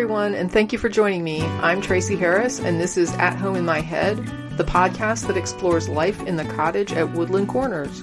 [0.00, 1.42] everyone, and thank you for joining me.
[1.42, 4.16] I'm Tracie Harris, and this is At Home in My Head,
[4.56, 8.00] the podcast that explores life in the cottage at Woodland Corners.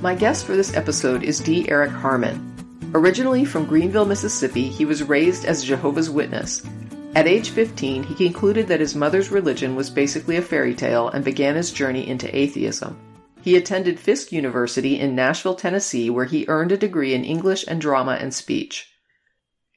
[0.00, 1.68] My guest for this episode is D.
[1.68, 2.90] Eric Harmon.
[2.94, 6.62] Originally from Greenville, Mississippi, he was raised as Jehovah's Witness.
[7.14, 11.22] At age 15, he concluded that his mother's religion was basically a fairy tale and
[11.22, 12.96] began his journey into atheism.
[13.40, 17.80] He attended Fisk University in Nashville, Tennessee, where he earned a degree in English and
[17.80, 18.90] drama and speech.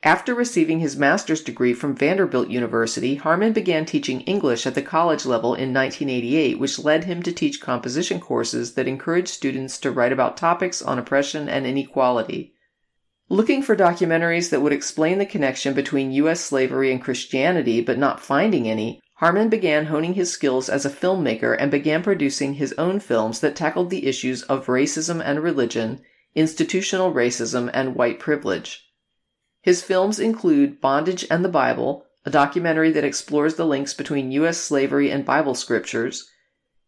[0.04, 5.28] After receiving his master's degree from Vanderbilt University, Harmon began teaching English at the college
[5.28, 10.12] level in 1988, which led him to teach composition courses that encouraged students to write
[10.12, 12.56] about topics on oppression and inequality.
[13.30, 16.42] Looking for documentaries that would explain the connection between U.S.
[16.42, 21.56] slavery and Christianity, but not finding any, Harmon began honing his skills as a filmmaker
[21.60, 26.02] and began producing his own films that tackled the issues of racism and religion,
[26.34, 28.90] institutional racism, and white privilege.
[29.62, 34.58] His films include Bondage and the Bible, a documentary that explores the links between U.S.
[34.58, 36.28] slavery and Bible scriptures,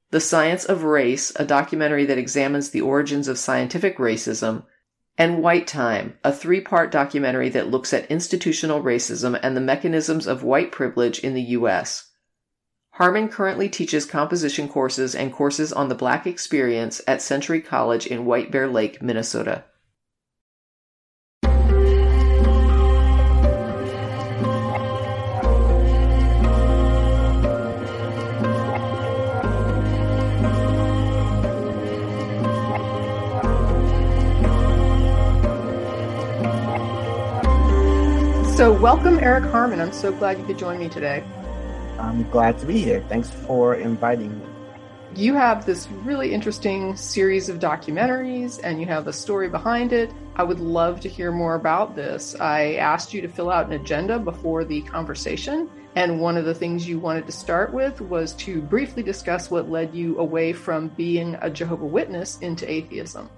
[0.09, 4.65] The Science of Race, a documentary that examines the origins of scientific racism,
[5.19, 10.25] and White Time, a three part documentary that looks at institutional racism and the mechanisms
[10.25, 12.09] of white privilege in the U.S.
[12.97, 18.23] Harmon currently teaches composition courses and courses on the Black experience at Century College in
[18.23, 19.63] White Bear Lake, Minnesota.
[38.55, 39.81] So, welcome, Eric Harmon.
[39.81, 41.23] I'm so glad you could join me today.
[42.03, 43.01] I'm glad to be here.
[43.07, 44.45] Thanks for inviting me.
[45.15, 50.11] You have this really interesting series of documentaries and you have a story behind it.
[50.35, 52.35] I would love to hear more about this.
[52.41, 56.53] I asked you to fill out an agenda before the conversation, and one of the
[56.53, 60.89] things you wanted to start with was to briefly discuss what led you away from
[60.89, 63.29] being a Jehovah Witness into atheism.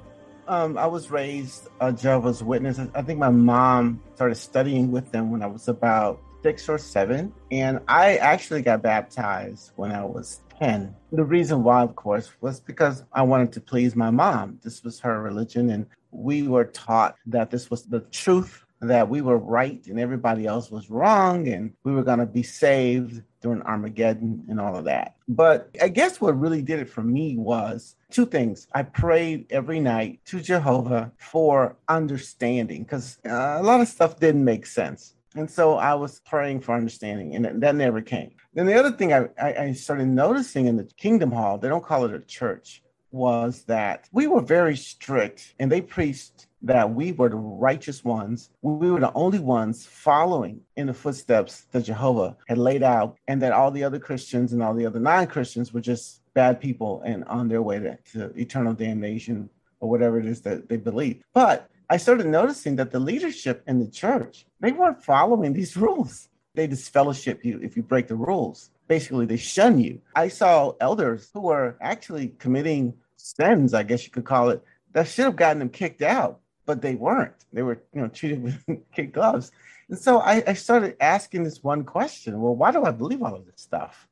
[0.47, 2.79] Um, I was raised a Jehovah's Witness.
[2.95, 7.33] I think my mom started studying with them when I was about six or seven,
[7.50, 10.95] and I actually got baptized when I was 10.
[11.11, 14.59] The reason why, of course, was because I wanted to please my mom.
[14.63, 19.22] This was her religion, and we were taught that this was the truth that we
[19.22, 23.61] were right and everybody else was wrong and we were going to be saved during
[23.63, 25.16] Armageddon and all of that.
[25.28, 28.67] But I guess what really did it for me was two things.
[28.75, 34.44] I prayed every night to Jehovah for understanding because uh, a lot of stuff didn't
[34.44, 35.16] make sense.
[35.35, 38.31] And so I was praying for understanding, and that never came.
[38.53, 42.06] Then the other thing I, I started noticing in the Kingdom Hall, they don't call
[42.06, 42.81] it a church,
[43.12, 48.50] was that we were very strict and they preached that we were the righteous ones.
[48.62, 53.41] We were the only ones following in the footsteps that Jehovah had laid out, and
[53.41, 57.02] that all the other Christians and all the other non Christians were just bad people
[57.06, 61.22] and on their way to, to eternal damnation or whatever it is that they believe.
[61.34, 66.29] But I started noticing that the leadership in the church, they weren't following these rules.
[66.53, 68.72] They disfellowship you if you break the rules.
[68.88, 70.01] Basically, they shun you.
[70.16, 74.63] I saw elders who were actually committing sins, I guess you could call it,
[74.94, 77.46] that should have gotten them kicked out but they weren't.
[77.53, 78.63] They were, you know, treated with
[78.94, 79.52] kid gloves.
[79.90, 83.35] And so I, I, started asking this one question: Well, why do I believe all
[83.35, 84.07] of this stuff?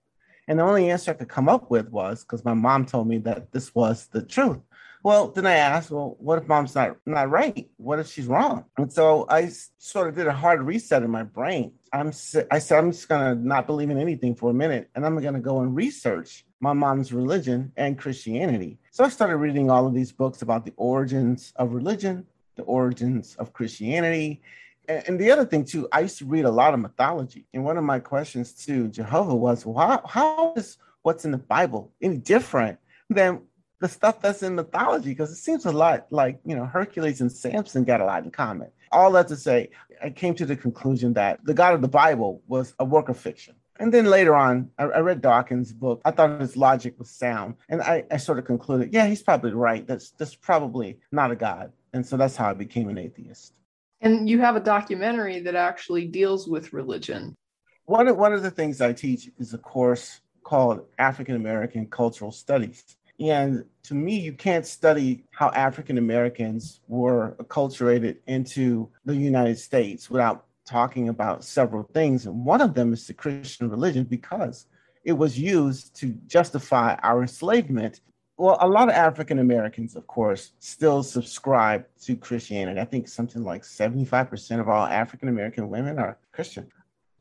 [0.48, 3.18] And the only answer I could come up with was because my mom told me
[3.20, 4.60] that this was the truth.
[5.04, 7.70] Well, then I asked, well, what if mom's not not right?
[7.76, 8.64] What if she's wrong?
[8.78, 11.74] And so I sort of did a hard reset in my brain.
[11.92, 12.08] I'm
[12.50, 15.42] I said I'm just gonna not believe in anything for a minute, and I'm gonna
[15.42, 18.80] go and research my mom's religion and Christianity.
[18.92, 22.26] So I started reading all of these books about the origins of religion,
[22.56, 24.42] the origins of Christianity.
[24.88, 27.46] And, the other thing too, I used to read a lot of mythology.
[27.54, 31.38] And one of my questions to Jehovah was, well, how, how is what's in the
[31.38, 32.80] Bible any different
[33.10, 33.42] than
[33.84, 35.10] the stuff that's in mythology?
[35.10, 38.32] Because it seems a lot like, you know, Hercules and Samson got a lot in
[38.32, 38.70] common.
[38.94, 39.72] All that to say,
[40.02, 43.20] I came to the conclusion that the God of the Bible was a work of
[43.20, 43.56] fiction.
[43.82, 46.02] And then later on, I, I, read Dawkins' book.
[46.06, 47.56] I thought his logic was sound.
[47.68, 49.86] And I, I sort of concluded, yeah, he's probably right.
[49.86, 51.74] That's, that's probably not a God.
[51.92, 53.52] And so that's how I became an atheist.
[54.00, 57.36] And you have a documentary that actually deals with religion.
[57.86, 62.32] One of, one of the things I teach is a course called African American Cultural
[62.32, 62.96] Studies.
[63.32, 70.10] And to me, you can't study how African Americans were acculturated into the United States
[70.10, 72.26] without talking about several things.
[72.26, 74.68] And one of them is the Christian religion because
[75.04, 78.02] it was used to justify our enslavement
[78.38, 82.80] Well, a lot of African Americans, of course, still subscribe to Christianity.
[82.80, 86.68] I think something like 75% of all African American women are Christian.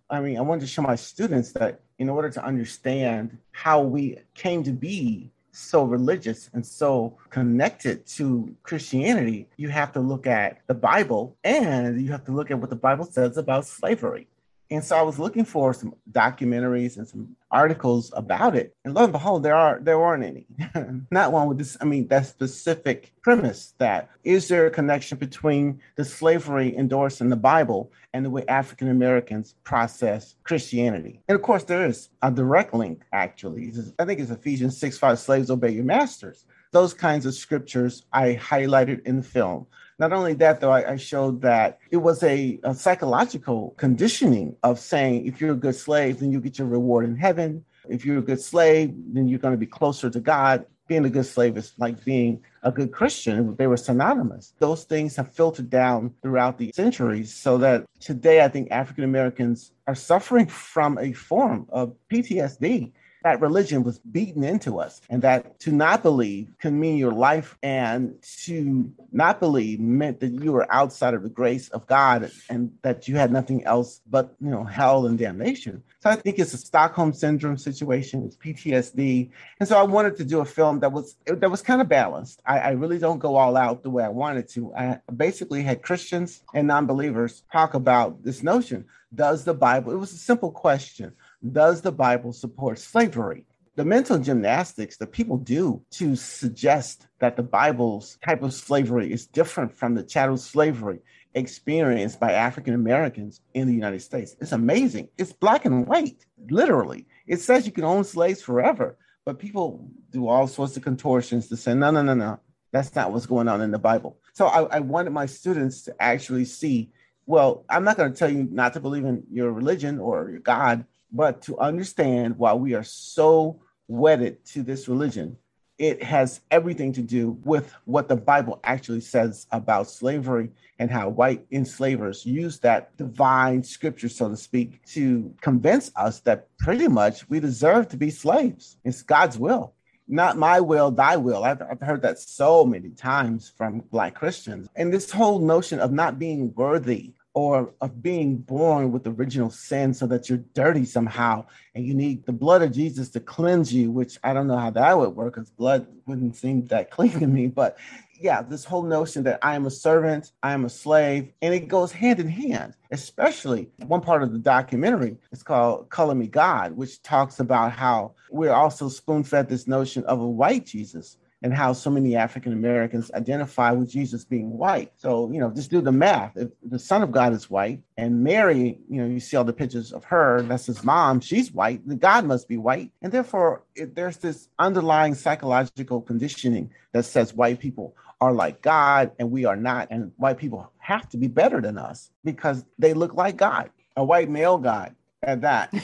[0.09, 4.19] I mean, I wanted to show my students that in order to understand how we
[4.35, 10.59] came to be so religious and so connected to Christianity, you have to look at
[10.67, 14.27] the Bible and you have to look at what the Bible says about slavery.
[14.75, 18.75] And so I was looking for some documentaries and some articles about it.
[18.85, 20.47] And lo and behold, there are there weren't any.
[21.11, 25.81] Not one with this, I mean, that specific premise that is there a connection between
[25.97, 31.21] the slavery endorsed in the Bible and the way African Americans process Christianity?
[31.29, 33.73] And of course, there is a direct link, actually.
[33.99, 36.45] I think it's Ephesians 6 5 slaves obey your masters.
[36.73, 39.67] Those kinds of scriptures I highlighted in the film.
[40.03, 44.81] Not only that, though, I, I showed that it was a, a, psychological conditioning of
[44.81, 47.65] saying if you're a good slave, then you get your reward in heaven.
[47.89, 50.67] If you're a good slave, then you're going to be closer to God.
[50.89, 53.55] Being a good slave is like being a good Christian.
[53.55, 54.55] They were synonymous.
[54.59, 59.71] Those things have filtered down throughout the centuries so that today I think African Americans
[59.87, 62.91] are suffering from a form of PTSD
[63.23, 67.57] that religion was beaten into us and that to not believe can mean your life
[67.63, 68.15] and
[68.45, 73.09] to not believe meant that you were outside of the grace of God and that
[73.09, 75.83] you had nothing else but you know hell and damnation.
[76.01, 78.25] So I think it's a Stockholm syndrome situation.
[78.25, 79.31] It's PTSD,
[79.61, 82.43] and so I wanted to do a film that was that was kind of balanced.
[82.47, 84.75] I, I really don't go all out the way I wanted to.
[84.75, 89.93] I basically had Christians and non-believers talk about this notion: Does the Bible?
[89.93, 91.13] It was a simple question
[91.51, 93.47] does the Bible support slavery?
[93.75, 99.27] The mental gymnastics that people do to suggest that the Bible's type of slavery is
[99.27, 101.01] different from the chattel slavery
[101.35, 104.37] experienced by African Americans in the United States.
[104.41, 105.09] It's amazing.
[105.17, 107.07] It's black and white, literally.
[107.27, 111.57] It says you can own slaves forever, but people do all sorts of contortions to
[111.57, 112.41] say, no, no, no, no,
[112.73, 114.19] that's not what's going on in the Bible.
[114.35, 116.91] So I, I wanted my students to actually see
[117.27, 120.41] well, I'm not going to tell you not to believe in your religion or your
[120.41, 125.37] God, but to understand why we are so wedded to this religion,
[125.79, 131.09] it has everything to do with what the Bible actually says about slavery and how
[131.09, 137.29] white enslavers use that divine scripture, so to speak, to convince us that pretty much
[137.29, 138.77] we deserve to be slaves.
[138.85, 139.75] It's God's will.
[140.09, 141.45] Not my will, thy will.
[141.45, 144.69] I've, I've heard that so many times from Black Christians.
[144.77, 149.95] And this whole notion of not being worthy or of being born with original sin
[149.95, 151.45] so that you're dirty somehow
[151.75, 154.71] and you need the blood of Jesus to cleanse you, which I don't know how
[154.71, 157.47] that would work because blood wouldn't seem that clean to me.
[157.47, 157.79] But
[158.21, 161.69] yeah, this whole notion that I am a servant, I am a slave, and it
[161.69, 165.17] goes hand in hand, especially one part of the documentary.
[165.33, 170.05] It's called Color Me God, which talks about how we're also spoon fed this notion
[170.05, 174.93] of a white Jesus and how so many African Americans identify with Jesus being white.
[174.97, 176.37] So, you know, just do the math.
[176.37, 179.53] If the Son of God is white and Mary, you know, you see all the
[179.53, 182.93] pictures of her, that's his mom, she's white, the God must be white.
[183.03, 189.11] And therefore, it, there's this underlying psychological conditioning that says white people are like God
[189.19, 189.89] and we are not.
[189.91, 194.05] And white people have to be better than us because they look like God, a
[194.05, 195.75] white male God at that.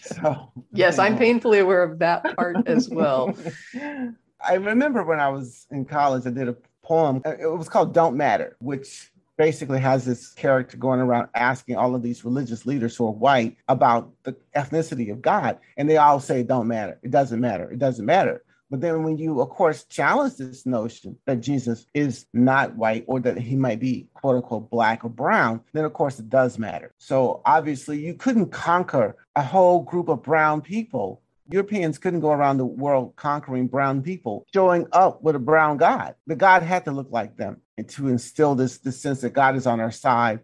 [0.00, 3.36] So, yes, I'm painfully aware of that part as well.
[4.40, 7.22] I remember when I was in college, I did a poem.
[7.24, 11.94] Uh, it was called Don't Matter, which basically has this character going around asking all
[11.94, 15.58] of these religious leaders who are white about the ethnicity of God.
[15.76, 16.98] And they all say, Don't matter.
[17.02, 17.70] It doesn't matter.
[17.70, 18.42] It doesn't matter.
[18.70, 23.18] But then when you, of course, challenge this notion that Jesus is not white or
[23.20, 26.92] that he might be quote unquote black or brown, then of course it does matter.
[26.98, 32.58] So obviously you couldn't conquer a whole group of brown people Europeans couldn't go around
[32.58, 36.14] the world conquering brown people, showing up with a brown God.
[36.26, 39.56] The God had to look like them and to instill this, this sense that God
[39.56, 40.40] is on our side.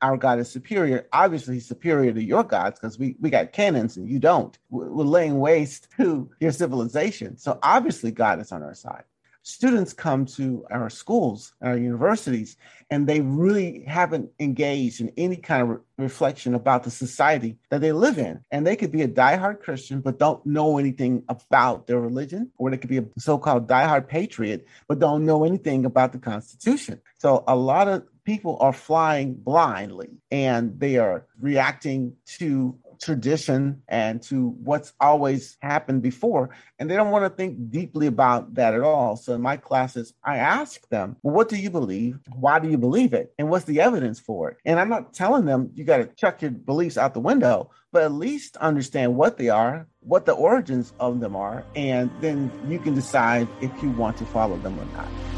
[0.00, 1.08] Our God is superior.
[1.12, 4.56] Obviously, he's superior to your gods because we, we got cannons and you don't.
[4.70, 7.36] We're laying waste to your civilization.
[7.36, 9.04] So obviously, God is on our side
[9.48, 12.58] students come to our schools, our universities,
[12.90, 17.80] and they really haven't engaged in any kind of re- reflection about the society that
[17.80, 18.40] they live in.
[18.50, 22.70] And they could be a diehard Christian, but don't know anything about their religion, or
[22.70, 27.00] they could be a so called diehard patriot, but don't know anything about the Constitution.
[27.16, 34.22] So a lot of people are flying blindly and they are reacting to tradition and
[34.22, 36.50] to what's always happened before.
[36.78, 39.16] And they don't want to think deeply about that at all.
[39.16, 42.18] So in my classes, I ask them, well, what do you believe?
[42.34, 43.32] Why do you believe it?
[43.38, 44.58] And what's the evidence for it?
[44.64, 48.02] And I'm not telling them you got to chuck your beliefs out the window, but
[48.02, 52.78] at least understand what they are, what the origins of them are, and then you
[52.78, 55.37] can decide if you want to follow them or not.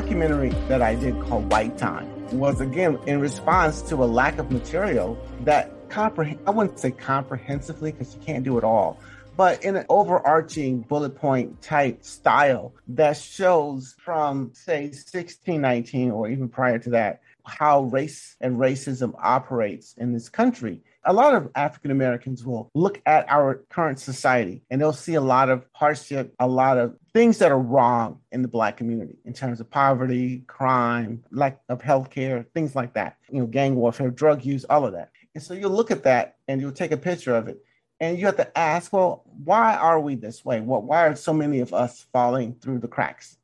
[0.00, 2.08] Documentary that I did called White Time
[2.38, 7.92] was again in response to a lack of material that comprehend I wouldn't say comprehensively
[7.92, 8.98] because you can't do it all,
[9.36, 16.48] but in an overarching bullet point type style that shows from say 1619 or even
[16.48, 21.90] prior to that how race and racism operates in this country a lot of African
[21.90, 26.46] Americans will look at our current society and they'll see a lot of hardship, a
[26.46, 31.24] lot of things that are wrong in the Black community in terms of poverty, crime,
[31.30, 35.10] lack of healthcare, things like that, you know, gang warfare, drug use, all of that.
[35.34, 37.64] And so you'll look at that and you'll take a picture of it.
[38.00, 40.60] And you have to ask, well, why are we this way?
[40.60, 43.38] Well, why are so many of us falling through the cracks?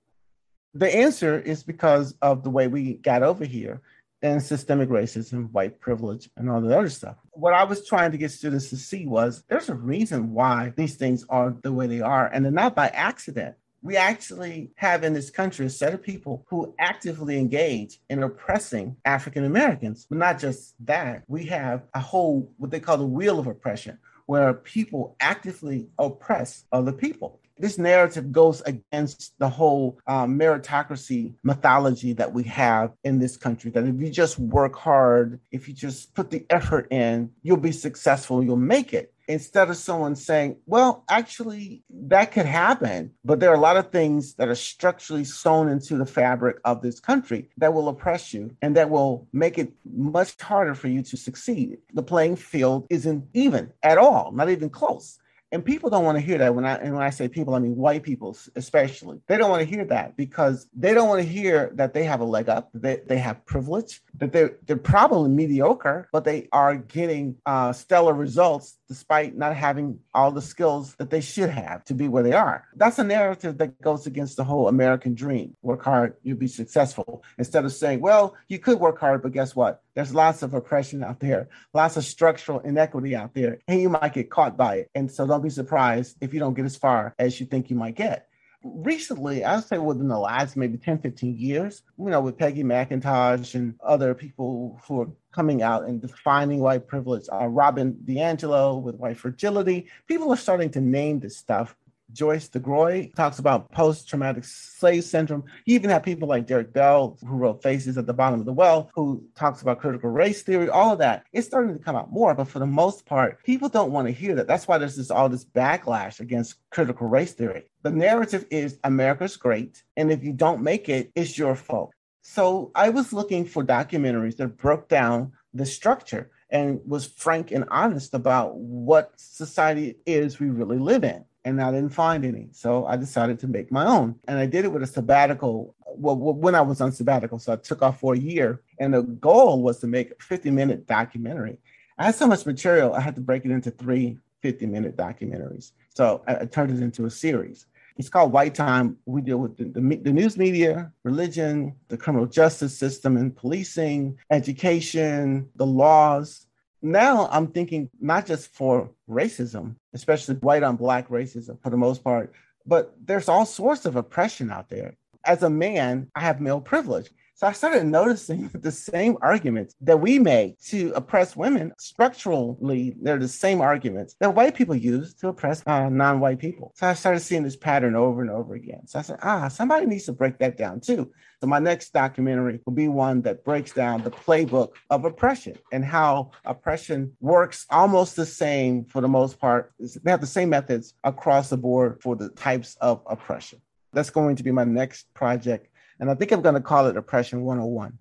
[0.75, 3.81] The answer is because of the way we got over here
[4.23, 7.17] and systemic racism, white privilege, and all the other stuff.
[7.33, 10.97] What I was trying to get students to see was there's a reason why these
[10.97, 13.55] things are the way they are, and they're not by accident.
[13.81, 18.97] We actually have in this country a set of people who actively engage in oppressing
[19.05, 20.07] African Americans.
[20.09, 23.99] But not just that, we have a whole, what they call the wheel of oppression,
[24.27, 32.13] where people actively oppress other people this narrative goes against the whole um, meritocracy mythology
[32.15, 36.15] that we have in this country that if you just work hard if you just
[36.15, 39.13] put the effort in you'll be successful you'll make it.
[39.27, 43.91] Instead of someone saying well actually that could happen but there are a lot of
[43.91, 48.57] things that are structurally sewn into the fabric of this country that will oppress you
[48.63, 51.79] and that will make it much harder for you to succeed.
[51.93, 55.19] The playing field isn't even at all not even close
[55.51, 57.59] and people don't want to hear that when I and when I say people, I
[57.59, 59.21] mean white people especially.
[59.27, 62.21] They don't want to hear that because they don't want to hear that they have
[62.21, 66.77] a leg up, that they, have privilege, that they're they're probably mediocre, but they are
[66.77, 71.95] getting uh, stellar results despite not having all the skills that they should have to
[71.95, 72.65] be where they are.
[72.75, 75.55] That's a narrative that goes against the whole American dream.
[75.63, 77.23] Work hard, you'll be successful.
[77.39, 79.83] Instead of saying, well, you could work hard, but guess what?
[79.99, 84.15] There's lots of oppression out there, lots of structural inequity out there, and you might
[84.15, 84.91] get caught by it.
[84.95, 87.75] And so don't be surprised if you don't get as far as you think you
[87.75, 88.29] might get
[88.63, 93.57] recently, I'd say within the last maybe 10, 15 years, you know, with Peggy McIntosh
[93.57, 98.97] and other people who are coming out and defining white privilege, uh, Robin DiAngelo with
[98.97, 101.77] white fragility, people are starting to name this stuff
[102.13, 105.45] Joyce DeGruy talks about post traumatic slave syndrome.
[105.67, 108.53] You even have people like Derrick Bell, who wrote Faces at the Bottom of the
[108.53, 111.25] Well, who talks about critical race theory, all of that.
[111.33, 114.13] It's starting to come out more, but for the most part, people don't want to
[114.13, 114.47] hear that.
[114.47, 117.65] That's why there's this all this backlash against critical race theory.
[117.83, 121.93] The narrative is America's great, and if you don't make it, it's your fault.
[122.23, 127.65] So I was looking for documentaries that broke down the structure and was frank and
[127.71, 132.49] honest about what society is we really live in and I didn't find any.
[132.53, 134.17] So I decided to make my own.
[134.27, 135.75] And I did it with a sabbatical.
[135.87, 138.63] Well, when I was on sabbatical, so I took off for a year.
[138.79, 141.59] And the goal was to make a 50 minute documentary.
[141.99, 145.73] I had so much material, I had to break it into three 50 minute documentaries.
[145.95, 147.67] So I, I turned it into a series.
[147.97, 148.97] It's called White Time.
[149.07, 154.17] We deal with the, the, the, news media, religion, the criminal justice system and policing,
[154.31, 156.47] education, the laws,
[156.83, 162.05] now I'm thinking not just for racism, especially white on black racism for the most
[162.05, 162.33] part,
[162.67, 164.97] but there's all sorts of oppression out there.
[165.25, 167.11] As a man, I have male privilege.
[167.39, 171.73] So I started noticing the same arguments that we make to oppress women.
[171.79, 176.73] Structurally, they're the same arguments that white people use to oppress uh, non white people.
[176.75, 178.89] So I started seeing this pattern over and over again.
[178.89, 181.13] So I said, ah, somebody needs to break that down too.
[181.41, 185.85] So my next documentary will be one that breaks down the playbook of oppression and
[185.85, 189.73] how oppression works almost the same for the most part.
[189.79, 193.61] They have the same methods across the board for the types of oppression.
[193.93, 195.69] That's going to be my next project
[196.01, 197.99] and I think I'm going to call it Oppression 101.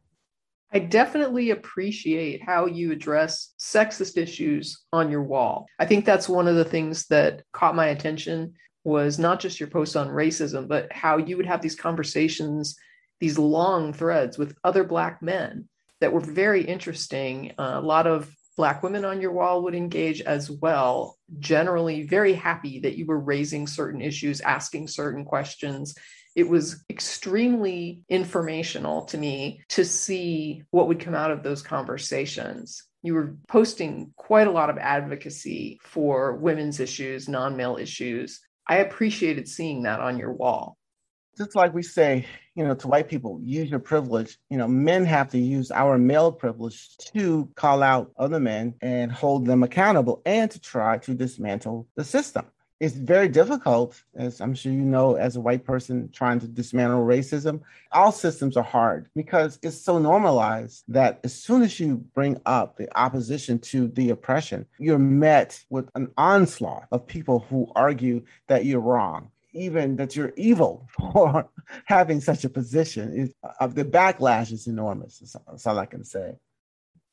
[0.74, 5.68] I definitely appreciate how you address sexist issues on your wall.
[5.80, 9.70] I think that's one of the things that caught my attention was not just your
[9.70, 12.76] post on racism, but how you would have these conversations,
[13.20, 15.70] these long threads with other black men
[16.02, 17.54] that were very interesting.
[17.58, 21.16] Uh, a lot of Black women on your wall would engage as well.
[21.38, 25.94] Generally, very happy that you were raising certain issues, asking certain questions.
[26.38, 32.84] It was extremely informational to me to see what would come out of those conversations.
[33.02, 38.40] You were posting quite a lot of advocacy for women's issues, non male issues.
[38.68, 40.78] I appreciated seeing that on your wall
[41.38, 42.26] just like we say,
[42.56, 44.38] you know, to white people, use your privilege.
[44.50, 49.12] You know, men have to use our male privilege to call out other men and
[49.12, 52.46] hold them accountable and to try to dismantle the system.
[52.80, 57.06] It's very difficult, as I'm sure you know, as a white person trying to dismantle
[57.06, 57.62] racism.
[57.92, 62.78] All systems are hard because it's so normalized that as soon as you bring up
[62.78, 68.66] the opposition to the oppression, you're met with an onslaught of people who argue that
[68.66, 71.50] you're wrong even that you're evil for
[71.86, 73.12] having such a position.
[73.14, 75.20] Is, uh, the backlash is enormous.
[75.48, 76.36] That's all I can say.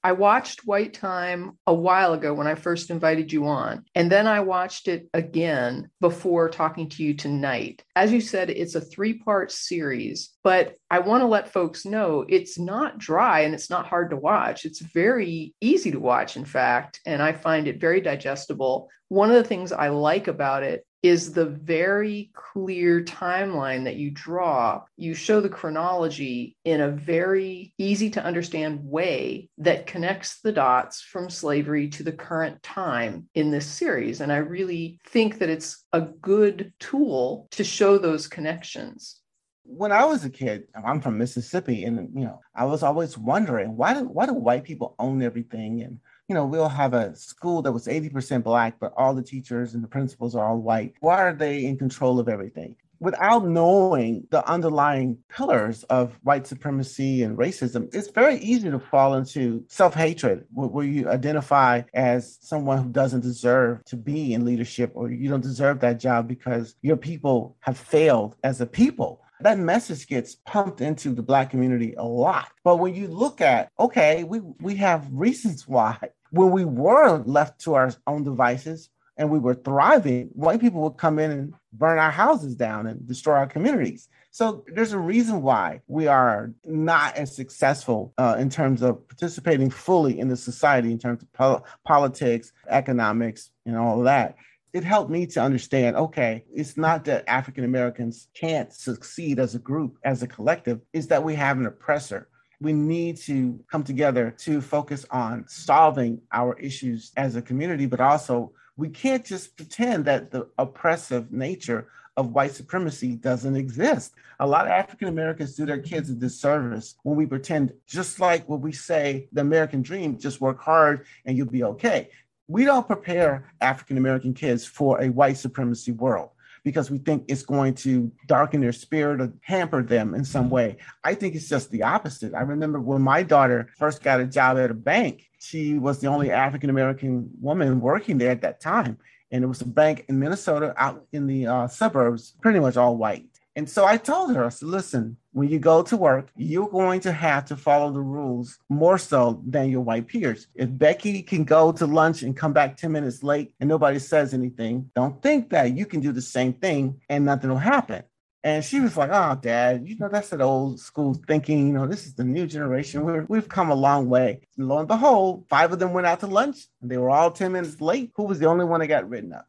[0.05, 4.27] I watched White Time a while ago when I first invited you on, and then
[4.27, 7.83] I watched it again before talking to you tonight.
[7.97, 12.27] As you said, it's a three part series, but I want to let folks know
[12.29, 14.67] it's not dry and it's not hard to watch.
[14.67, 18.91] It's very easy to watch, in fact, and I find it very digestible.
[19.09, 24.11] One of the things I like about it is the very clear timeline that you
[24.11, 24.83] draw.
[24.97, 31.03] You show the chronology in a very easy to understand way that connects the dots
[31.03, 34.23] from slavery to the current time in this series.
[34.23, 39.21] And I really think that it's a good tool to show those connections
[39.67, 43.79] when I was a kid, I'm from Mississippi, and you know, I was always wondering
[43.79, 47.63] why do why do white people own everything and you know, we'll have a school
[47.63, 50.95] that was 80% black, but all the teachers and the principals are all white.
[51.01, 52.77] Why are they in control of everything?
[53.01, 59.15] Without knowing the underlying pillars of white supremacy and racism, it's very easy to fall
[59.15, 64.93] into self hatred, where you identify as someone who doesn't deserve to be in leadership
[64.95, 69.59] or you don't deserve that job because your people have failed as a people that
[69.59, 72.49] message gets pumped into the black community a lot.
[72.63, 75.99] But when you look at, okay, we, we have reasons why.
[76.31, 80.97] When we were left to our own devices and we were thriving, white people would
[80.97, 84.09] come in and burn our houses down and destroy our communities.
[84.31, 89.71] So there's a reason why we are not as successful uh, in terms of participating
[89.71, 94.37] fully in the society, in terms of po- politics, economics, and all that
[94.75, 99.61] it helped me to understand okay, it's not that African Americans can't succeed as a
[99.61, 102.29] group, as a collective, it's that we have an oppressor.
[102.61, 108.01] We need to come together to focus on solving our issues as a community, but
[108.01, 114.15] also we can't just pretend that the oppressive nature of white supremacy doesn't exist.
[114.41, 118.49] A lot of African Americans do their kids a disservice when we pretend, just like
[118.49, 122.11] when we say the American dream, just work hard and you'll be okay
[122.49, 126.31] we don't prepare African American kids for a white supremacy world
[126.65, 130.77] because we think it's going to darken their spirit or hamper them in some way.
[131.05, 132.35] I think it's just the opposite.
[132.35, 136.07] I remember when my daughter first got a job at a bank, she was the
[136.07, 138.99] only African American woman working there at that time.
[139.31, 142.97] And it was a bank in Minnesota out in the uh, suburbs, pretty much all
[142.97, 143.34] white.
[143.57, 147.01] And so I told her, I said, listen, when you go to work, you're going
[147.01, 150.49] to have to follow the rules more so than your white peers.
[150.55, 154.35] If Becky can go to lunch and come back 10 minutes late and nobody says
[154.35, 158.03] anything, don't think that you can do the same thing and nothing will happen.
[158.43, 161.69] And she was like, "Oh, Dad, you know that's that old school thinking.
[161.69, 163.03] You know, this is the new generation.
[163.03, 166.21] We're, we've come a long way." And lo and behold, five of them went out
[166.21, 168.11] to lunch, and they were all ten minutes late.
[168.17, 169.47] Who was the only one that got written up?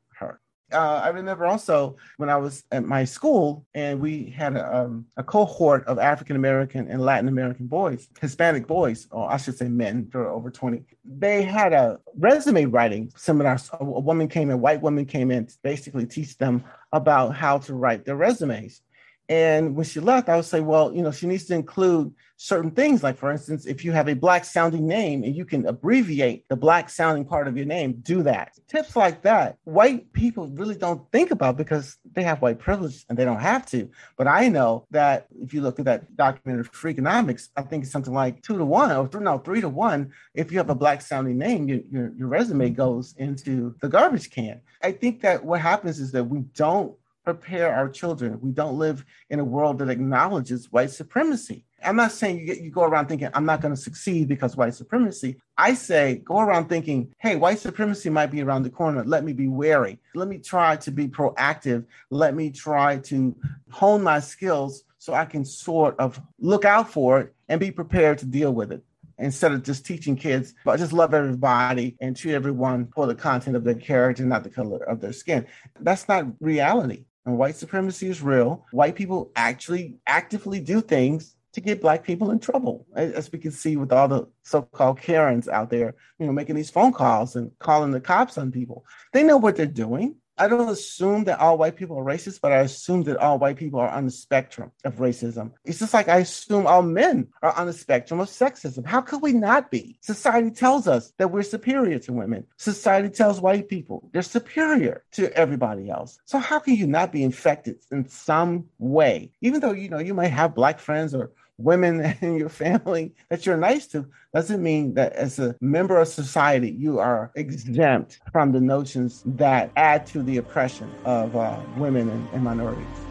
[0.71, 5.05] Uh, I remember also when I was at my school and we had a, um,
[5.15, 9.67] a cohort of African American and Latin American boys, Hispanic boys, or I should say
[9.67, 10.83] men, they're over 20.
[11.03, 13.59] They had a resume writing seminar.
[13.79, 17.73] A, woman came in, white woman came in to basically teach them about how to
[17.73, 18.81] write their resumes.
[19.27, 22.69] And when she left, I would say, well, you know, she needs to include certain
[22.71, 23.01] things.
[23.01, 26.55] Like, for instance, if you have a black sounding name and you can abbreviate the
[26.55, 28.51] black sounding part of your name, do that.
[28.67, 33.17] Tips like that, white people really don't think about because they have white privilege and
[33.17, 33.89] they don't have to.
[34.17, 38.13] But I know that if you look at that documentary Freakonomics, I think it's something
[38.13, 40.11] like two to one or three, no, three to one.
[40.33, 44.29] If you have a black sounding name, your, your, your resume goes into the garbage
[44.29, 44.61] can.
[44.83, 48.39] I think that what happens is that we don't prepare our children.
[48.39, 51.65] We don't live in a world that acknowledges white supremacy.
[51.83, 54.55] I'm not saying you, get, you go around thinking, I'm not going to succeed because
[54.55, 55.41] white supremacy.
[55.57, 59.03] I say, go around thinking, hey, white supremacy might be around the corner.
[59.03, 59.99] Let me be wary.
[60.13, 61.85] Let me try to be proactive.
[62.09, 63.35] Let me try to
[63.69, 68.19] hone my skills so I can sort of look out for it and be prepared
[68.19, 68.83] to deal with it.
[69.17, 73.55] instead of just teaching kids, but just love everybody and treat everyone for the content
[73.55, 75.45] of their character, not the color of their skin.
[75.79, 77.04] That's not reality.
[77.25, 78.65] And white supremacy is real.
[78.71, 83.51] White people actually actively do things to get black people in trouble, as we can
[83.51, 87.49] see with all the so-called Karens out there, you know, making these phone calls and
[87.59, 88.85] calling the cops on people.
[89.13, 90.15] They know what they're doing.
[90.37, 93.55] I don't assume that all white people are racist, but I assume that all white
[93.55, 95.51] people are on the spectrum of racism.
[95.63, 98.85] It's just like I assume all men are on the spectrum of sexism.
[98.85, 99.97] How could we not be?
[100.01, 102.45] Society tells us that we're superior to women.
[102.57, 106.19] Society tells white people they're superior to everybody else.
[106.25, 109.31] So how can you not be infected in some way?
[109.41, 113.45] Even though you know you might have black friends or women in your family that
[113.45, 118.51] you're nice to doesn't mean that as a member of society you are exempt from
[118.51, 123.04] the notions that add to the oppression of uh, women and, and minorities.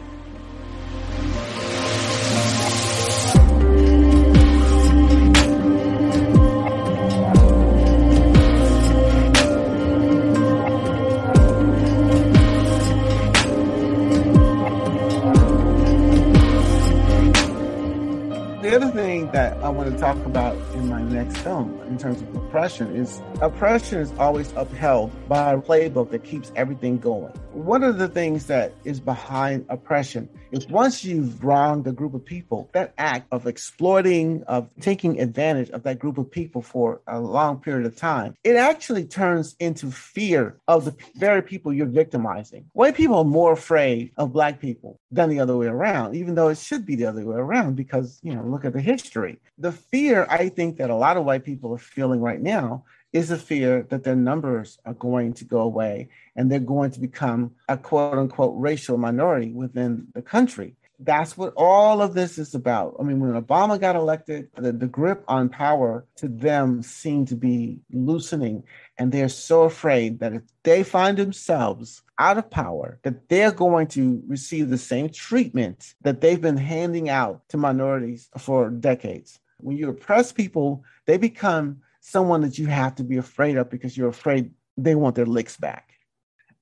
[19.35, 23.21] That I want to talk about in my next film, in terms of oppression, is
[23.41, 27.33] oppression is always upheld by a playbook that keeps everything going.
[27.51, 30.29] One of the things that is behind oppression
[30.69, 35.83] once you've wronged a group of people, that act of exploiting, of taking advantage of
[35.83, 40.57] that group of people for a long period of time, it actually turns into fear
[40.67, 42.65] of the very people you're victimizing.
[42.73, 46.49] White people are more afraid of black people than the other way around, even though
[46.49, 49.39] it should be the other way around because, you know, look at the history.
[49.57, 52.83] The fear I think that a lot of white people are feeling right now
[53.15, 56.99] is a fear that their numbers are going to go away and they're going to
[56.99, 60.75] become a quote unquote racial minority within the country.
[60.99, 62.97] That's what all of this is about.
[62.99, 67.37] I mean, when Obama got elected, the, the grip on power to them seemed to
[67.37, 68.63] be loosening.
[68.97, 73.87] And they're so afraid that if they find themselves out of power, that they're going
[73.87, 79.39] to receive the same treatment that they've been handing out to minorities for decades.
[79.57, 83.97] When you oppress people, they become someone that you have to be afraid of because
[83.97, 85.93] you're afraid they want their licks back.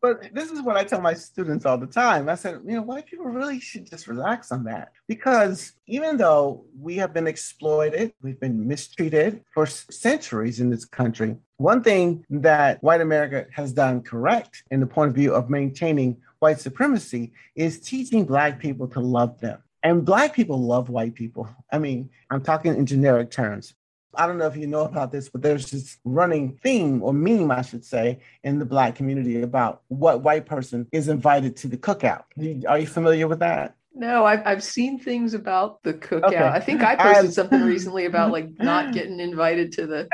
[0.01, 2.29] But this is what I tell my students all the time.
[2.29, 6.65] I said, you know, white people really should just relax on that because even though
[6.77, 12.81] we have been exploited, we've been mistreated for centuries in this country, one thing that
[12.81, 17.79] white America has done correct in the point of view of maintaining white supremacy is
[17.81, 19.61] teaching Black people to love them.
[19.83, 21.49] And Black people love white people.
[21.71, 23.73] I mean, I'm talking in generic terms.
[24.15, 27.51] I don't know if you know about this, but there's this running theme or meme,
[27.51, 31.77] I should say, in the Black community about what white person is invited to the
[31.77, 32.23] cookout.
[32.67, 33.75] Are you familiar with that?
[33.95, 36.23] No, I've I've seen things about the cookout.
[36.23, 36.47] Okay.
[36.47, 40.09] I think I posted um, something recently about like not getting invited to the.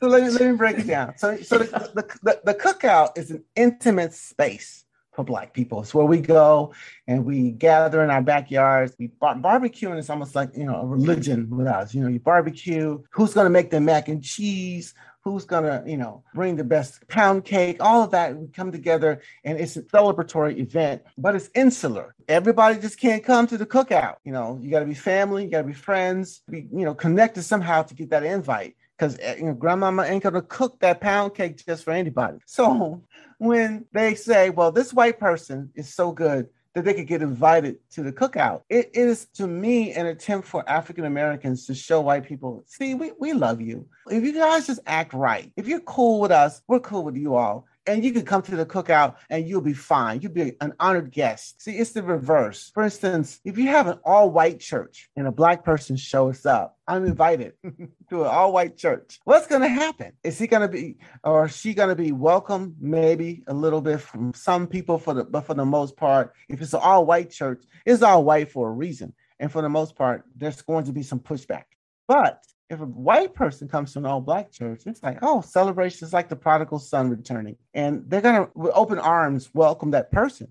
[0.00, 1.18] so let me let me break it down.
[1.18, 5.82] So so the, the, the, the cookout is an intimate space for Black people.
[5.82, 6.72] It's where we go
[7.06, 8.94] and we gather in our backyards.
[8.98, 11.94] We bar- barbecue, and it's almost like you know a religion with us.
[11.94, 13.02] You know, you barbecue.
[13.10, 14.94] Who's going to make the mac and cheese?
[15.24, 17.76] Who's going to you know bring the best pound cake?
[17.80, 22.14] All of that we come together, and it's a celebratory event, but it's insular.
[22.26, 24.16] Everybody just can't come to the cookout.
[24.24, 26.94] You know, you got to be family, you got to be friends, be you know
[26.94, 31.00] connected somehow to get that invite because eh, you know grandmama ain't gonna cook that
[31.00, 32.38] pound cake just for anybody.
[32.46, 33.02] So
[33.42, 37.76] when they say, well, this white person is so good that they could get invited
[37.90, 38.62] to the cookout.
[38.68, 43.12] It is to me an attempt for African Americans to show white people, see, we,
[43.18, 43.88] we love you.
[44.08, 47.34] If you guys just act right, if you're cool with us, we're cool with you
[47.34, 50.20] all and you can come to the cookout and you'll be fine.
[50.20, 51.62] You'll be an honored guest.
[51.62, 52.70] See, it's the reverse.
[52.74, 56.78] For instance, if you have an all white church and a black person shows up,
[56.86, 57.54] I'm invited
[58.10, 59.18] to an all white church.
[59.24, 60.12] What's going to happen?
[60.22, 62.76] Is he going to be, or is she going to be welcome?
[62.80, 66.60] Maybe a little bit from some people, for the but for the most part, if
[66.60, 69.12] it's an all white church, it's all white for a reason.
[69.38, 71.64] And for the most part, there's going to be some pushback.
[72.06, 76.06] But if a white person comes to an all black church, it's like, oh, celebration
[76.06, 77.56] is like the prodigal son returning.
[77.74, 80.48] And they're going to, with open arms, welcome that person.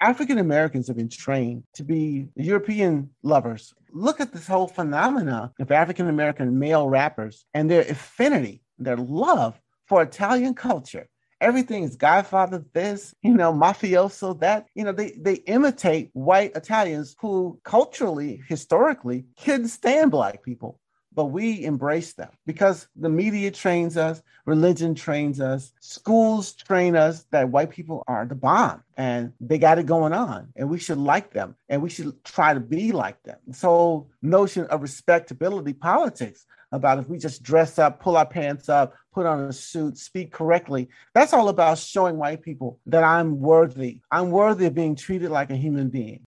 [0.00, 3.72] African Americans have been trained to be European lovers.
[3.90, 9.58] Look at this whole phenomena of African American male rappers and their affinity, their love
[9.86, 11.08] for Italian culture.
[11.40, 14.66] Everything is Godfather this, you know, mafioso that.
[14.74, 20.78] You know, they, they imitate white Italians who culturally, historically, couldn't stand black people
[21.16, 27.24] but we embrace them because the media trains us, religion trains us, schools train us
[27.32, 30.98] that white people are the bomb and they got it going on and we should
[30.98, 33.38] like them and we should try to be like them.
[33.52, 38.92] So notion of respectability politics about if we just dress up, pull our pants up,
[39.14, 40.90] put on a suit, speak correctly.
[41.14, 44.00] That's all about showing white people that I'm worthy.
[44.10, 46.26] I'm worthy of being treated like a human being.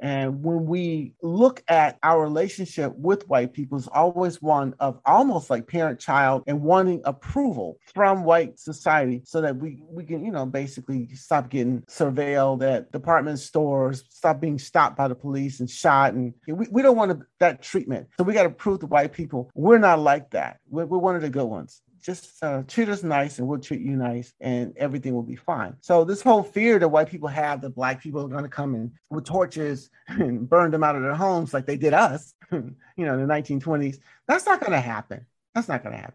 [0.00, 5.50] And when we look at our relationship with white people, it's always one of almost
[5.50, 10.30] like parent child and wanting approval from white society so that we, we can, you
[10.30, 15.68] know, basically stop getting surveilled at department stores, stop being stopped by the police and
[15.68, 16.14] shot.
[16.14, 18.08] And we, we don't want that treatment.
[18.16, 20.58] So we got to prove to white people we're not like that.
[20.68, 23.80] We're, we're one of the good ones just uh, treat us nice and we'll treat
[23.80, 25.74] you nice and everything will be fine.
[25.80, 28.74] So this whole fear that white people have that black people are going to come
[28.74, 32.74] in with torches and burn them out of their homes like they did us, you
[32.96, 35.26] know, in the 1920s, that's not going to happen.
[35.54, 36.14] That's not going to happen.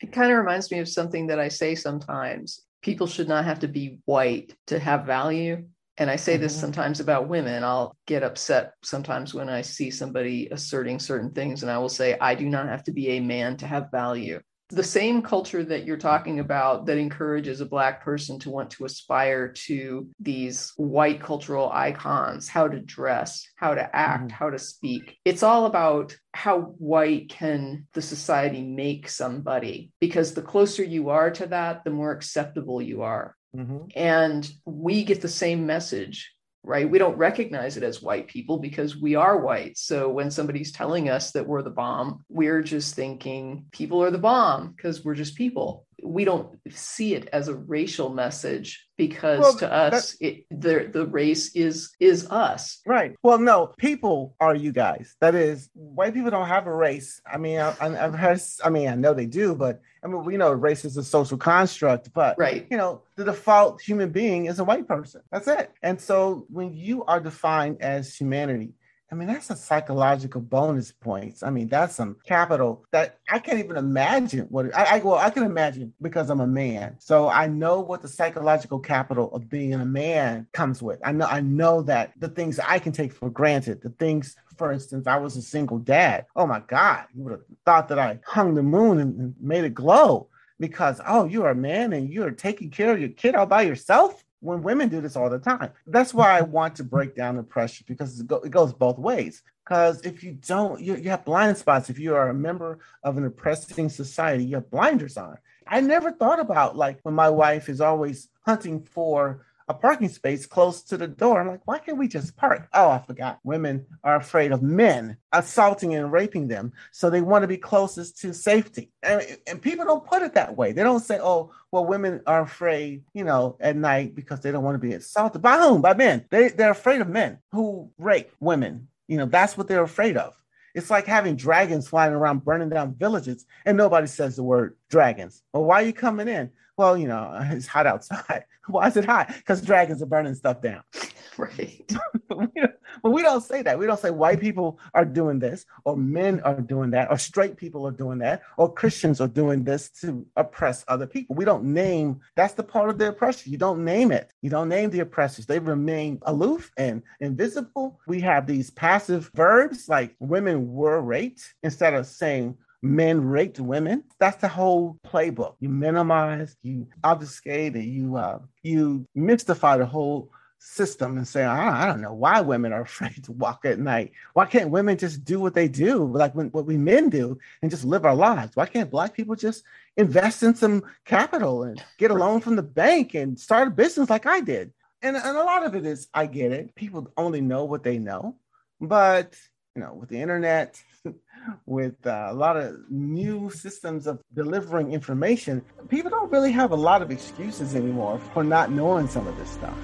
[0.00, 2.62] It kind of reminds me of something that I say sometimes.
[2.82, 5.64] People should not have to be white to have value.
[5.98, 6.62] And I say this mm-hmm.
[6.62, 7.62] sometimes about women.
[7.62, 12.16] I'll get upset sometimes when I see somebody asserting certain things, and I will say,
[12.18, 15.84] I do not have to be a man to have value the same culture that
[15.84, 21.20] you're talking about that encourages a black person to want to aspire to these white
[21.20, 24.34] cultural icons how to dress how to act mm-hmm.
[24.34, 30.42] how to speak it's all about how white can the society make somebody because the
[30.42, 33.78] closer you are to that the more acceptable you are mm-hmm.
[33.96, 36.88] and we get the same message right?
[36.88, 39.78] We don't recognize it as white people because we are white.
[39.78, 44.18] So when somebody's telling us that we're the bomb, we're just thinking people are the
[44.18, 45.86] bomb because we're just people.
[46.02, 51.06] We don't see it as a racial message because well, to us it, the the
[51.06, 52.80] race is is us.
[52.86, 53.14] Right.
[53.22, 55.16] Well, no, people are you guys.
[55.20, 57.20] That is, white people don't have a race.
[57.26, 58.40] I mean, I, have heard.
[58.64, 61.38] I mean, I know they do, but I mean, we know race is a social
[61.38, 62.12] construct.
[62.12, 65.22] But right, you know, the default human being is a white person.
[65.30, 65.70] That's it.
[65.82, 68.74] And so when you are defined as humanity,
[69.12, 71.42] I mean, that's a psychological bonus points.
[71.42, 75.30] I mean, that's some capital that I can't even imagine what I, I well, I
[75.30, 76.96] can imagine because I'm a man.
[77.00, 81.00] So I know what the psychological capital of being a man comes with.
[81.04, 84.70] I know I know that the things I can take for granted, the things for
[84.70, 86.26] instance, I was a single dad.
[86.36, 89.74] Oh my God, you would have thought that I hung the moon and made it
[89.74, 90.28] glow
[90.60, 94.22] because, oh, you're a man and you're taking care of your kid all by yourself
[94.40, 95.70] when women do this all the time.
[95.86, 98.98] That's why I want to break down the pressure because it, go, it goes both
[98.98, 99.42] ways.
[99.64, 101.90] Because if you don't, you, you have blind spots.
[101.90, 105.36] If you are a member of an oppressing society, you have blinders on.
[105.66, 110.46] I never thought about like when my wife is always hunting for a parking space
[110.46, 111.40] close to the door.
[111.40, 112.68] I'm like, why can't we just park?
[112.74, 113.38] Oh, I forgot.
[113.44, 116.72] Women are afraid of men assaulting and raping them.
[116.90, 118.90] So they want to be closest to safety.
[119.04, 120.72] And, and people don't put it that way.
[120.72, 124.64] They don't say, oh, well, women are afraid, you know, at night because they don't
[124.64, 125.40] want to be assaulted.
[125.40, 125.82] By whom?
[125.82, 126.26] By men.
[126.30, 128.88] They, they're afraid of men who rape women.
[129.06, 130.34] You know, that's what they're afraid of.
[130.74, 135.42] It's like having dragons flying around burning down villages and nobody says the word dragons.
[135.52, 136.50] Well, why are you coming in?
[136.80, 138.46] Well, you know, it's hot outside.
[138.66, 139.28] Why is it hot?
[139.36, 140.82] Because dragons are burning stuff down.
[141.38, 141.90] Right.
[142.28, 143.78] but we don't say that.
[143.78, 147.56] We don't say white people are doing this, or men are doing that, or straight
[147.56, 151.36] people are doing that, or Christians are doing this to oppress other people.
[151.36, 153.52] We don't name that's the part of the oppression.
[153.52, 154.32] You don't name it.
[154.42, 155.46] You don't name the oppressors.
[155.46, 157.98] They remain aloof and invisible.
[158.06, 164.04] We have these passive verbs like women were raped instead of saying men raped women.
[164.18, 165.56] That's the whole playbook.
[165.60, 171.84] You minimize, you obfuscate, and you uh, you mystify the whole system and say, I,
[171.84, 174.12] I don't know why women are afraid to walk at night.
[174.34, 177.70] Why can't women just do what they do, like when, what we men do, and
[177.70, 178.54] just live our lives?
[178.54, 179.64] Why can't black people just
[179.96, 184.10] invest in some capital and get a loan from the bank and start a business
[184.10, 184.72] like I did?
[185.02, 186.74] And, and a lot of it is, I get it.
[186.74, 188.36] People only know what they know.
[188.82, 189.34] But,
[189.74, 190.80] you know, with the internet,
[191.66, 196.76] with uh, a lot of new systems of delivering information, people don't really have a
[196.76, 199.78] lot of excuses anymore for not knowing some of this stuff.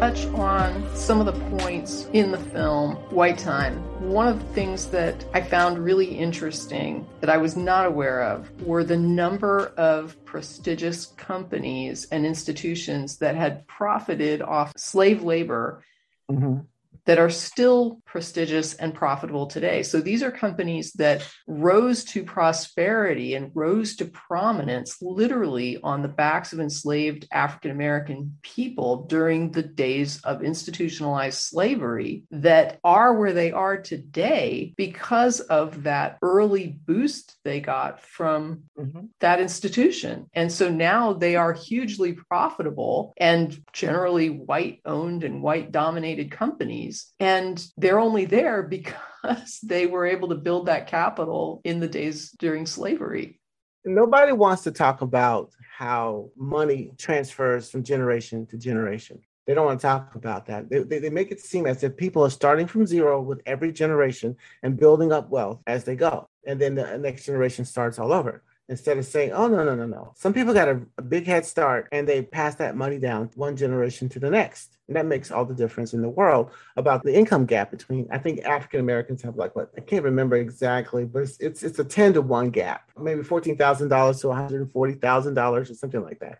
[0.00, 3.76] Touch on some of the points in the film, White Time.
[4.00, 8.50] One of the things that I found really interesting that I was not aware of
[8.62, 15.84] were the number of prestigious companies and institutions that had profited off slave labor.
[16.30, 16.60] Mm-hmm.
[17.04, 19.84] that are still prestigious and profitable today.
[19.84, 26.08] So these are companies that rose to prosperity and rose to prominence literally on the
[26.08, 33.32] backs of enslaved African American people during the days of institutionalized slavery that are where
[33.32, 39.06] they are today because of that early boost they got from mm-hmm.
[39.20, 40.26] that institution.
[40.34, 47.12] And so now they are hugely profitable and generally white owned and white dominated companies.
[47.20, 52.30] And they're only there because they were able to build that capital in the days
[52.38, 53.40] during slavery.
[53.84, 59.20] Nobody wants to talk about how money transfers from generation to generation.
[59.46, 60.68] They don't want to talk about that.
[60.68, 63.72] They, they, they, make it seem as if people are starting from zero with every
[63.72, 66.28] generation and building up wealth as they go.
[66.46, 69.84] And then the next generation starts all over instead of saying, oh, no, no, no,
[69.84, 70.12] no.
[70.16, 73.56] Some people got a, a, big head start and they pass that money down one
[73.56, 74.78] generation to the next.
[74.86, 78.18] And that makes all the difference in the world about the income gap between, I
[78.18, 81.84] think African Americans have like what, I can't remember exactly, but it's, it's, it's a
[81.84, 86.38] 10 to 1 gap, maybe $14,000 to $140,000 or something like that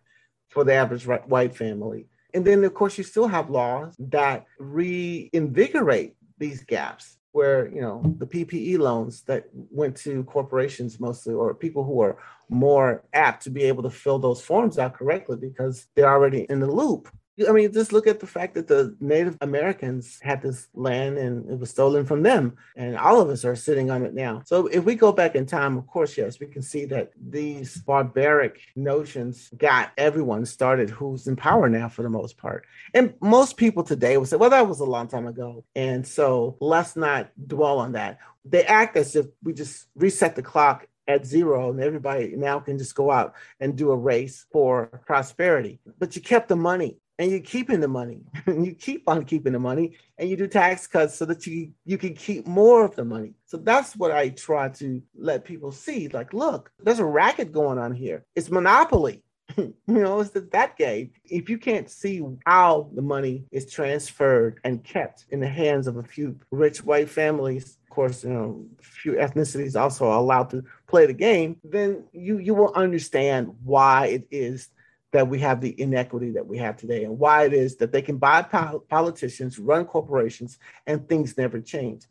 [0.50, 2.06] for the average white family.
[2.32, 8.02] And then, of course, you still have laws that reinvigorate these gaps where you know
[8.18, 13.50] the PPE loans that went to corporations mostly or people who are more apt to
[13.50, 17.08] be able to fill those forms out correctly because they're already in the loop
[17.48, 21.48] I mean, just look at the fact that the Native Americans had this land and
[21.50, 24.42] it was stolen from them, and all of us are sitting on it now.
[24.44, 27.78] So, if we go back in time, of course, yes, we can see that these
[27.78, 32.66] barbaric notions got everyone started who's in power now for the most part.
[32.94, 35.64] And most people today will say, well, that was a long time ago.
[35.74, 38.18] And so, let's not dwell on that.
[38.44, 42.78] They act as if we just reset the clock at zero and everybody now can
[42.78, 45.80] just go out and do a race for prosperity.
[45.98, 48.22] But you kept the money and you're keeping the money.
[48.46, 51.70] And you keep on keeping the money and you do tax cuts so that you
[51.84, 53.34] you can keep more of the money.
[53.44, 56.08] So that's what i try to let people see.
[56.08, 58.24] Like look there's a racket going on here.
[58.34, 59.22] It's monopoly.
[59.56, 61.10] You know it's that game.
[61.24, 65.96] If you can't see how the money is transferred and kept in the hands of
[65.96, 70.48] a few rich white families of course you know a few ethnicities also are allowed
[70.50, 74.68] to play the game then you you will understand why it is
[75.12, 78.02] that we have the inequity that we have today and why it is that they
[78.02, 78.42] can buy
[78.88, 82.04] politicians, run corporations, and things never change.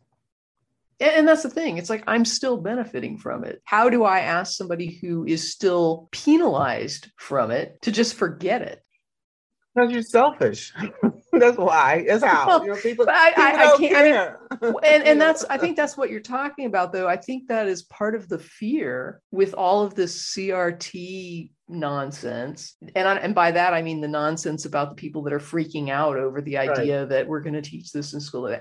[0.99, 1.77] And that's the thing.
[1.77, 3.61] It's like I'm still benefiting from it.
[3.63, 8.83] How do I ask somebody who is still penalized from it to just forget it?
[9.73, 10.73] Because you're selfish.
[11.31, 12.03] that's why.
[12.05, 12.63] That's how.
[12.63, 13.93] You know, people, I, people I, I can't.
[13.93, 14.39] Care.
[14.51, 15.45] I mean, and and that's.
[15.45, 17.07] I think that's what you're talking about, though.
[17.07, 23.07] I think that is part of the fear with all of this CRT nonsense and
[23.07, 26.17] I, and by that i mean the nonsense about the people that are freaking out
[26.17, 27.09] over the idea right.
[27.09, 28.57] that we're going to teach this in school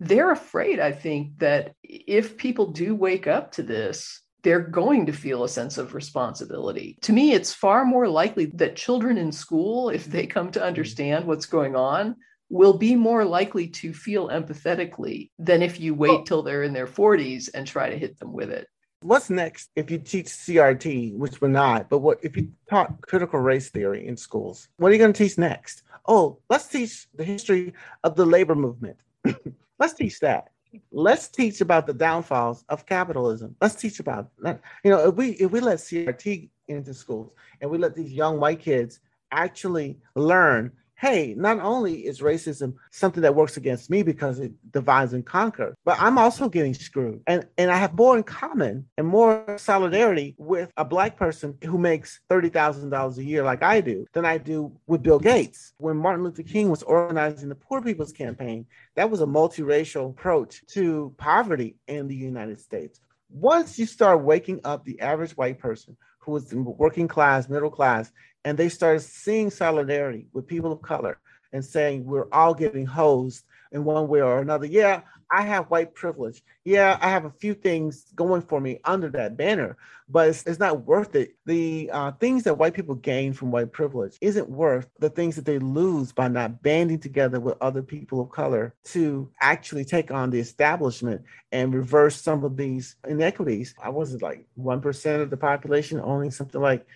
[0.00, 5.12] they're afraid i think that if people do wake up to this they're going to
[5.12, 6.98] feel a sense of responsibility.
[7.02, 10.66] To me, it's far more likely that children in school, if they come to mm-hmm.
[10.66, 12.16] understand what's going on,
[12.50, 16.86] will be more likely to feel empathetically than if you wait till they're in their
[16.86, 18.66] 40s and try to hit them with it.
[19.02, 23.40] What's next if you teach CRT, which we're not, but what if you taught critical
[23.40, 24.68] race theory in schools?
[24.76, 25.82] What are you going to teach next?
[26.06, 28.96] Oh, let's teach the history of the labor movement.
[29.78, 30.48] let's teach that.
[30.90, 33.56] Let's teach about the downfalls of capitalism.
[33.60, 34.60] Let's teach about that.
[34.84, 38.38] You know, if we if we let CRT into schools and we let these young
[38.40, 39.00] white kids
[39.32, 45.12] actually learn hey, not only is racism something that works against me because it divides
[45.12, 47.20] and conquers, but I'm also getting screwed.
[47.26, 51.76] And and I have more in common and more solidarity with a black person who
[51.76, 55.72] makes $30,000 a year like I do than I do with Bill Gates.
[55.78, 60.64] When Martin Luther King was organizing the Poor People's Campaign, that was a multiracial approach
[60.68, 63.00] to poverty in the United States.
[63.28, 68.12] Once you start waking up the average white person who was working class, middle class,
[68.44, 71.18] and they started seeing solidarity with people of color
[71.52, 74.66] and saying we're all getting hosed in one way or another.
[74.66, 76.42] Yeah, I have white privilege.
[76.62, 80.58] Yeah, I have a few things going for me under that banner, but it's, it's
[80.58, 81.36] not worth it.
[81.46, 85.46] The uh, things that white people gain from white privilege isn't worth the things that
[85.46, 90.28] they lose by not banding together with other people of color to actually take on
[90.28, 93.74] the establishment and reverse some of these inequities.
[93.82, 96.86] I wasn't like 1% of the population owning something like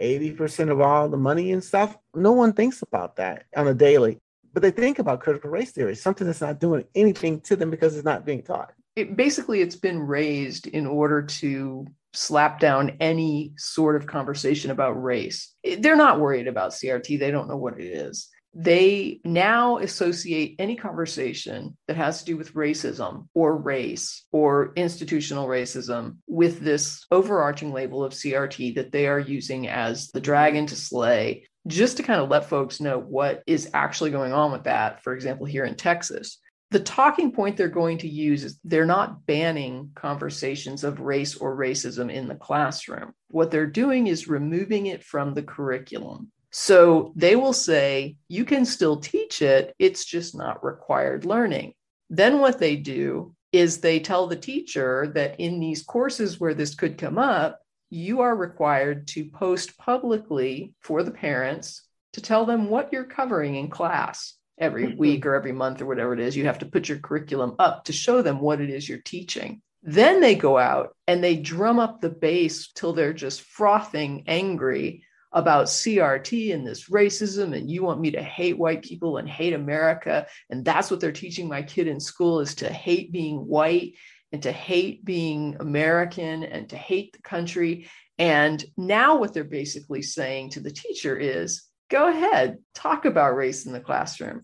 [0.00, 1.98] 80% of all the money and stuff.
[2.14, 4.18] No one thinks about that on a daily,
[4.52, 7.96] but they think about critical race theory, something that's not doing anything to them because
[7.96, 8.72] it's not being taught.
[8.96, 15.02] It, basically, it's been raised in order to slap down any sort of conversation about
[15.02, 15.54] race.
[15.78, 18.28] They're not worried about CRT, they don't know what it is.
[18.54, 25.46] they now associate any conversation that has to do with racism or race or institutional
[25.46, 30.76] racism with this overarching label of CRT that they are using as the dragon to
[30.76, 35.02] slay, just to kind of let folks know what is actually going on with that,
[35.02, 36.38] for example, here in Texas.
[36.70, 41.56] The talking point they're going to use is they're not banning conversations of race or
[41.56, 43.12] racism in the classroom.
[43.28, 46.32] What they're doing is removing it from the curriculum.
[46.50, 51.74] So they will say, you can still teach it, it's just not required learning.
[52.10, 56.74] Then what they do is they tell the teacher that in these courses where this
[56.74, 57.61] could come up,
[57.92, 63.56] you are required to post publicly for the parents to tell them what you're covering
[63.56, 64.96] in class every mm-hmm.
[64.96, 66.34] week or every month or whatever it is.
[66.34, 69.60] You have to put your curriculum up to show them what it is you're teaching.
[69.82, 75.04] Then they go out and they drum up the base till they're just frothing angry
[75.30, 79.54] about CRT and this racism and you want me to hate white people and hate
[79.54, 83.94] America and that's what they're teaching my kid in school is to hate being white
[84.32, 90.02] and to hate being American and to hate the country and now what they're basically
[90.02, 94.42] saying to the teacher is go ahead, talk about race in the classroom.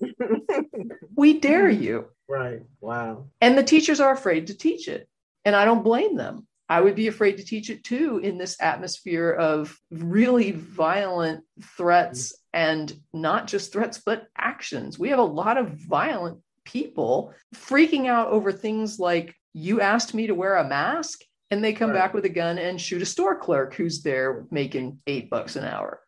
[1.16, 2.06] we dare you.
[2.28, 2.62] Right.
[2.80, 3.28] Wow.
[3.40, 5.08] And the teachers are afraid to teach it.
[5.44, 6.46] And I don't blame them.
[6.68, 11.44] I would be afraid to teach it too in this atmosphere of really violent
[11.76, 12.36] threats mm.
[12.52, 14.98] and not just threats, but actions.
[14.98, 20.26] We have a lot of violent people freaking out over things like, you asked me
[20.26, 21.96] to wear a mask, and they come right.
[21.96, 25.64] back with a gun and shoot a store clerk who's there making eight bucks an
[25.64, 26.00] hour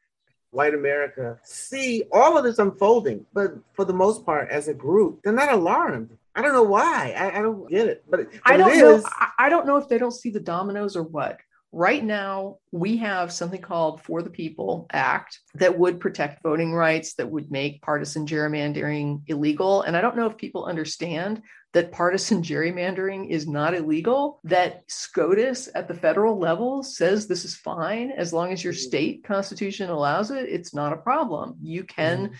[0.50, 5.20] white America see all of this unfolding, but for the most part, as a group,
[5.22, 6.16] they're not alarmed.
[6.34, 7.14] I don't know why.
[7.16, 8.04] I, I don't get it.
[8.08, 9.02] But, but I don't know.
[9.38, 11.38] I don't know if they don't see the dominoes or what.
[11.72, 17.14] Right now, we have something called For the People Act that would protect voting rights,
[17.14, 19.82] that would make partisan gerrymandering illegal.
[19.82, 25.68] And I don't know if people understand that partisan gerrymandering is not illegal, that SCOTUS
[25.74, 28.88] at the federal level says this is fine as long as your mm-hmm.
[28.88, 31.56] state constitution allows it, it's not a problem.
[31.62, 32.34] You can mm-hmm.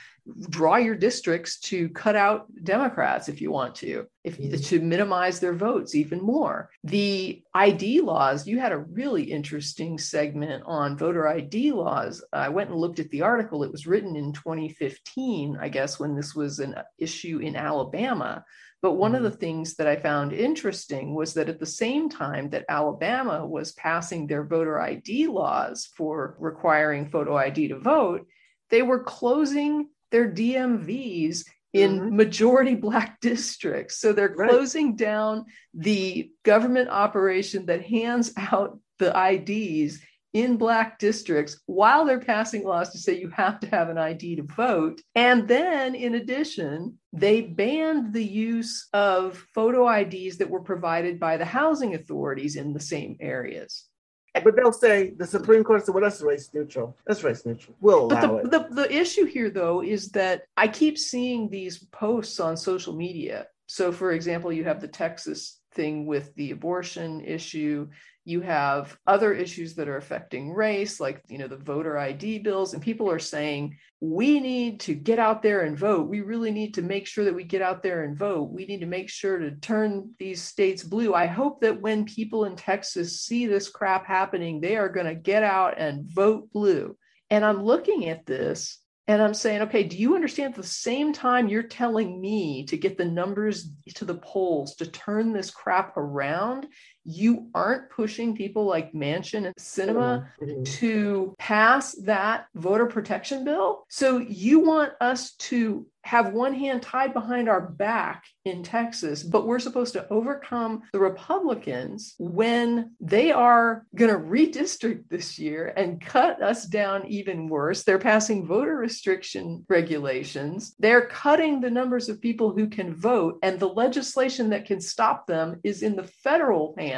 [0.49, 5.55] Draw your districts to cut out Democrats if you want to, if to minimize their
[5.55, 6.71] votes even more.
[6.85, 12.25] The ID laws, you had a really interesting segment on voter ID laws.
[12.33, 13.62] I went and looked at the article.
[13.62, 18.45] It was written in 2015, I guess, when this was an issue in Alabama
[18.83, 19.39] but one of the mm-hmm.
[19.39, 24.27] things that I found interesting was that at the same time that Alabama was passing
[24.27, 28.27] their voter ID laws for requiring photo ID to vote,
[28.71, 32.17] they were closing their DMVs in mm-hmm.
[32.17, 33.99] majority black districts.
[33.99, 34.97] So they're closing right.
[34.97, 40.01] down the government operation that hands out the IDs
[40.33, 44.37] in black districts while they're passing laws to say you have to have an ID
[44.37, 45.01] to vote.
[45.15, 51.37] And then, in addition, they banned the use of photo IDs that were provided by
[51.37, 53.89] the housing authorities in the same areas.
[54.33, 56.97] But they'll say the Supreme Court said, well, that's race neutral.
[57.07, 57.76] That's race neutral.
[57.81, 58.70] We'll allow but the, it.
[58.70, 63.49] The, the issue here, though, is that I keep seeing these posts on social media.
[63.66, 67.89] So, for example, you have the Texas thing with the abortion issue.
[68.25, 72.75] You have other issues that are affecting race like you know the voter id bills
[72.75, 76.09] and people are saying we need to get out there and vote.
[76.09, 78.51] We really need to make sure that we get out there and vote.
[78.51, 81.12] We need to make sure to turn these states blue.
[81.14, 85.14] I hope that when people in texas see this crap happening they are going to
[85.14, 86.97] get out and vote blue.
[87.31, 88.81] And i'm looking at this
[89.11, 92.77] and I'm saying, okay, do you understand at the same time you're telling me to
[92.77, 96.69] get the numbers to the polls to turn this crap around?
[97.05, 100.63] You aren't pushing people like Manchin and Sinema mm-hmm.
[100.65, 103.85] to pass that voter protection bill.
[103.89, 109.47] So you want us to have one hand tied behind our back in Texas, but
[109.47, 116.01] we're supposed to overcome the Republicans when they are going to redistrict this year and
[116.01, 117.83] cut us down even worse.
[117.83, 120.75] They're passing voter restriction regulations.
[120.79, 125.27] They're cutting the numbers of people who can vote, and the legislation that can stop
[125.27, 126.89] them is in the federal hands.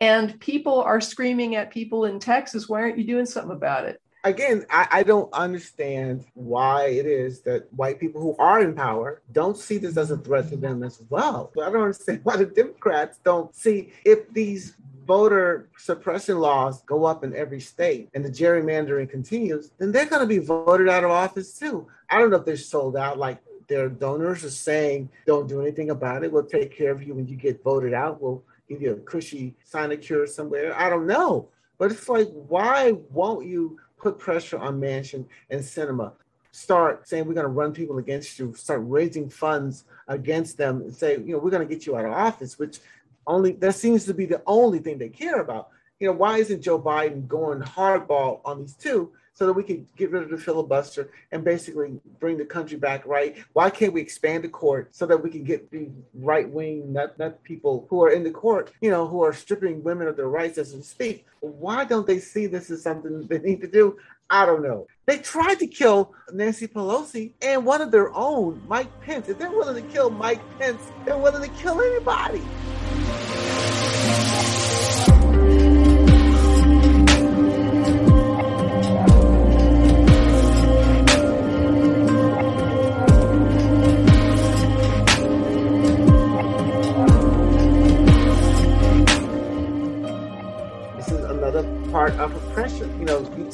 [0.00, 4.00] And people are screaming at people in Texas, why aren't you doing something about it?
[4.24, 9.20] again, I, I, don't understand why it is that white people who are in power
[9.32, 11.52] don't see this as a threat to them as well.
[11.62, 14.76] I don't understand why the Democrats don't see if these
[15.06, 20.22] voter suppression laws go up in every state and the gerrymandering continues, then they're going
[20.22, 21.86] to be voted out of office too.
[22.08, 23.38] I don't know if they're sold out like
[23.68, 26.32] their donors are saying, don't do anything about it.
[26.32, 28.20] We'll take care of you when you get voted out.
[28.20, 30.78] We'll give you a cushy sinecure somewhere.
[30.78, 31.48] I don't know.
[31.78, 36.12] But it's like, why won't you put pressure on Manchin and Sinema?
[36.54, 40.94] start saying we're going to run people against you, start raising funds against them, and
[40.94, 42.78] say, you know, we're going to get you out of office, which
[43.26, 45.70] only that seems to be the only thing they care about.
[45.98, 49.10] You know, why isn't Joe Biden going hardball on these two?
[49.34, 53.04] So that we could get rid of the filibuster and basically bring the country back
[53.04, 53.36] right?
[53.52, 57.18] Why can't we expand the court so that we can get the right wing, not,
[57.18, 60.28] not people who are in the court, you know, who are stripping women of their
[60.28, 61.26] rights as we speak?
[61.40, 63.98] Why don't they see this as something they need to do?
[64.30, 64.86] I don't know.
[65.06, 69.28] They tried to kill Nancy Pelosi and one of their own, Mike Pence.
[69.28, 72.42] If they're willing to kill Mike Pence, they're willing to kill anybody.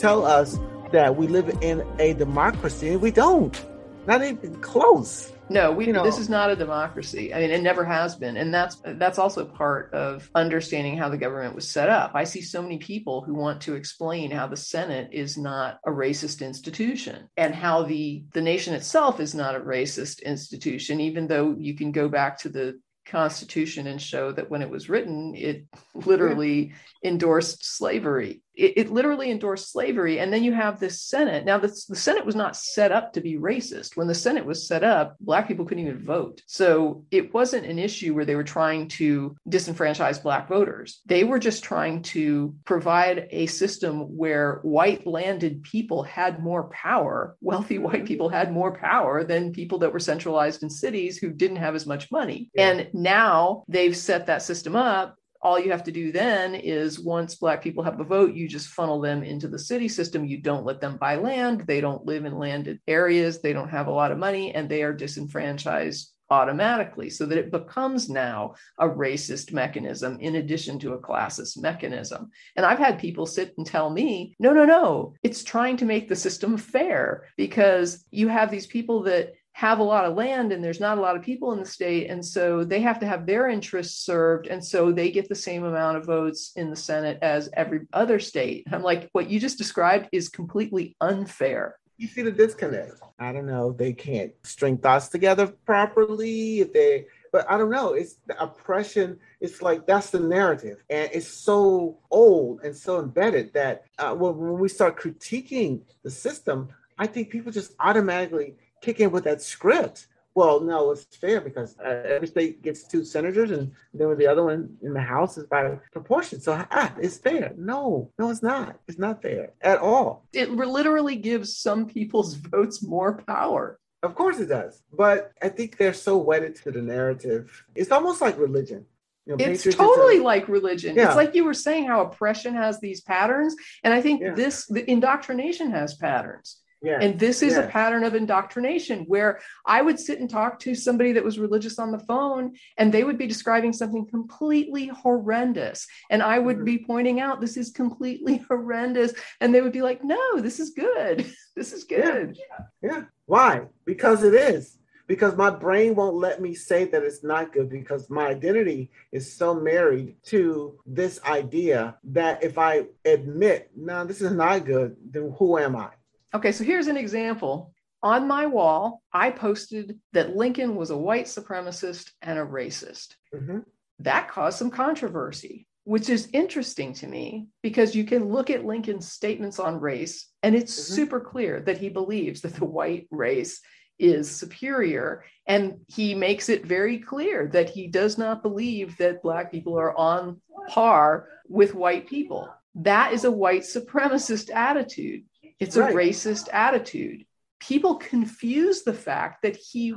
[0.00, 0.58] Tell us
[0.92, 3.64] that we live in a democracy, and we don't.
[4.06, 5.32] Not even close.
[5.50, 5.86] No, we.
[5.86, 7.34] You know, this is not a democracy.
[7.34, 11.18] I mean, it never has been, and that's that's also part of understanding how the
[11.18, 12.12] government was set up.
[12.14, 15.90] I see so many people who want to explain how the Senate is not a
[15.90, 21.54] racist institution, and how the the nation itself is not a racist institution, even though
[21.58, 25.66] you can go back to the Constitution and show that when it was written, it
[25.94, 26.72] literally
[27.04, 30.18] endorsed slavery it, it, literally endorsed slavery.
[30.18, 31.44] And then you have this Senate.
[31.44, 33.96] Now, the, the Senate was not set up to be racist.
[33.96, 36.42] When the Senate was set up, Black people couldn't even vote.
[36.46, 41.00] So it wasn't an issue where they were trying to disenfranchise Black voters.
[41.06, 47.36] They were just trying to provide a system where white landed people had more power,
[47.40, 51.56] wealthy white people had more power than people that were centralized in cities who didn't
[51.56, 52.50] have as much money.
[52.54, 52.70] Yeah.
[52.70, 57.34] And now they've set that system up all you have to do then is once
[57.34, 60.24] black people have a vote you just funnel them into the city system.
[60.24, 61.62] You don't let them buy land.
[61.66, 63.40] They don't live in landed areas.
[63.40, 67.10] They don't have a lot of money and they are disenfranchised automatically.
[67.10, 72.30] So that it becomes now a racist mechanism in addition to a classist mechanism.
[72.56, 76.08] And I've had people sit and tell me, no, no, no, it's trying to make
[76.08, 80.64] the system fair because you have these people that have a lot of land and
[80.64, 83.26] there's not a lot of people in the state and so they have to have
[83.26, 87.18] their interests served and so they get the same amount of votes in the senate
[87.20, 88.66] as every other state.
[88.72, 91.76] I'm like what you just described is completely unfair.
[91.98, 93.02] You see the disconnect.
[93.18, 98.14] I don't know they can't string thoughts together properly they but i don't know it's
[98.28, 103.84] the oppression it's like that's the narrative and it's so old and so embedded that
[103.98, 109.24] uh, when we start critiquing the system i think people just automatically kick in with
[109.24, 110.06] that script.
[110.34, 114.28] Well, no, it's fair because uh, every state gets two senators, and then with the
[114.28, 116.40] other one in the House is by proportion.
[116.40, 117.52] So ah, it's fair.
[117.56, 118.78] No, no, it's not.
[118.86, 120.24] It's not fair at all.
[120.32, 123.78] It literally gives some people's votes more power.
[124.02, 124.82] Of course it does.
[124.92, 127.64] But I think they're so wedded to the narrative.
[127.74, 128.86] It's almost like religion.
[129.26, 130.96] You know, it's totally like religion.
[130.96, 131.08] Yeah.
[131.08, 133.54] It's like you were saying how oppression has these patterns.
[133.84, 134.34] And I think yeah.
[134.34, 136.60] this, the indoctrination has patterns.
[136.82, 136.98] Yeah.
[137.00, 137.60] And this is yeah.
[137.60, 141.78] a pattern of indoctrination where I would sit and talk to somebody that was religious
[141.78, 145.86] on the phone and they would be describing something completely horrendous.
[146.08, 146.64] And I would mm-hmm.
[146.64, 149.12] be pointing out, this is completely horrendous.
[149.40, 151.30] And they would be like, no, this is good.
[151.56, 152.38] this is good.
[152.38, 152.64] Yeah.
[152.82, 153.02] yeah.
[153.26, 153.62] Why?
[153.84, 154.78] Because it is.
[155.06, 159.36] Because my brain won't let me say that it's not good because my identity is
[159.36, 165.34] so married to this idea that if I admit, no, this is not good, then
[165.36, 165.90] who am I?
[166.34, 167.72] Okay, so here's an example.
[168.02, 173.16] On my wall, I posted that Lincoln was a white supremacist and a racist.
[173.34, 173.58] Mm-hmm.
[174.00, 179.10] That caused some controversy, which is interesting to me because you can look at Lincoln's
[179.12, 180.94] statements on race, and it's mm-hmm.
[180.94, 183.60] super clear that he believes that the white race
[183.98, 185.24] is superior.
[185.46, 189.94] And he makes it very clear that he does not believe that Black people are
[189.96, 192.48] on par with white people.
[192.76, 195.24] That is a white supremacist attitude.
[195.60, 195.92] It's right.
[195.92, 197.24] a racist attitude.
[197.60, 199.94] People confuse the fact that he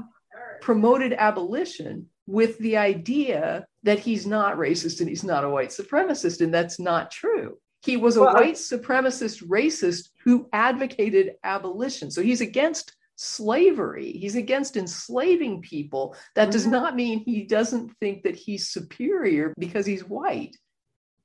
[0.62, 6.42] promoted abolition with the idea that he's not racist and he's not a white supremacist,
[6.42, 7.58] and that's not true.
[7.82, 12.12] He was a well, white supremacist racist who advocated abolition.
[12.12, 14.14] So he's against slavery.
[14.14, 16.16] He's against enslaving people.
[16.36, 16.72] That does mm-hmm.
[16.72, 20.56] not mean he doesn't think that he's superior because he's white.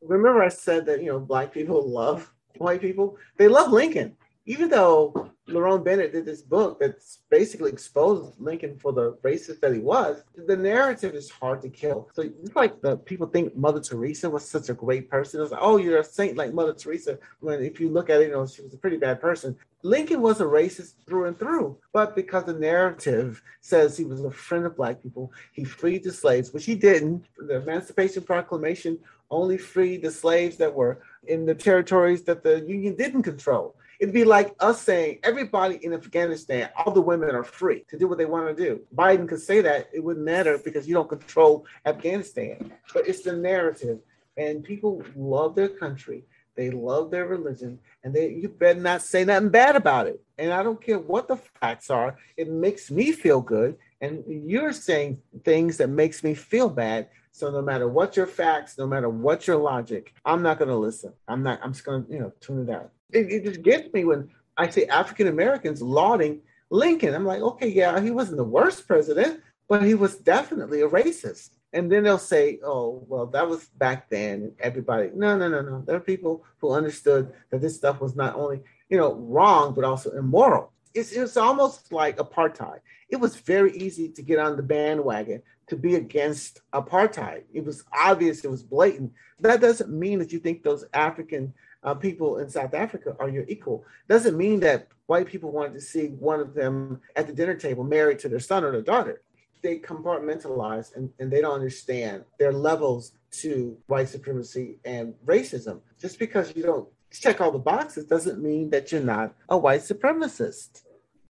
[0.03, 3.18] Remember, I said that, you know, Black people love white people?
[3.36, 4.16] They love Lincoln
[4.49, 9.74] even though Lerone Bennett did this book that's basically exposed Lincoln for the racist that
[9.74, 12.09] he was, the narrative is hard to kill.
[12.14, 15.42] So it's like the people think Mother Teresa was such a great person.
[15.42, 17.18] It's like, oh, you're a saint like Mother Teresa.
[17.40, 19.55] When if you look at it, you know, she was a pretty bad person.
[19.82, 24.30] Lincoln was a racist through and through, but because the narrative says he was a
[24.30, 27.26] friend of black people, he freed the slaves, which he didn't.
[27.36, 28.99] The Emancipation Proclamation
[29.30, 33.76] only freed the slaves that were in the territories that the Union didn't control.
[33.99, 38.07] It'd be like us saying everybody in Afghanistan, all the women are free to do
[38.07, 38.80] what they want to do.
[38.94, 42.72] Biden could say that it wouldn't matter because you don't control Afghanistan.
[42.94, 43.99] But it's the narrative,
[44.36, 46.24] and people love their country.
[46.55, 50.20] They love their religion, and they you better not say nothing bad about it.
[50.38, 52.16] And I don't care what the facts are.
[52.36, 57.09] It makes me feel good, and you're saying things that makes me feel bad.
[57.32, 60.76] So no matter what your facts, no matter what your logic, I'm not going to
[60.76, 61.12] listen.
[61.28, 61.61] I'm not.
[61.62, 62.90] I'm just going to you know tune it out.
[63.12, 66.40] It, it just gets me when I see African Americans lauding
[66.70, 67.14] Lincoln.
[67.14, 71.51] I'm like, okay, yeah, he wasn't the worst president, but he was definitely a racist.
[71.72, 74.53] And then they'll say, oh, well, that was back then.
[74.59, 75.82] Everybody, no, no, no, no.
[75.86, 79.84] There are people who understood that this stuff was not only, you know, wrong, but
[79.84, 80.72] also immoral.
[80.95, 82.80] It's, it's almost like apartheid.
[83.09, 87.43] It was very easy to get on the bandwagon to be against apartheid.
[87.53, 89.12] It was obvious, it was blatant.
[89.41, 91.53] That doesn't mean that you think those African
[91.84, 93.84] uh, people in South Africa are your equal.
[94.09, 97.84] Doesn't mean that white people wanted to see one of them at the dinner table
[97.84, 99.22] married to their son or their daughter.
[99.62, 105.80] They compartmentalize and, and they don't understand their levels to white supremacy and racism.
[106.01, 108.04] Just because you don't check all the boxes.
[108.04, 110.82] Doesn't mean that you're not a white supremacist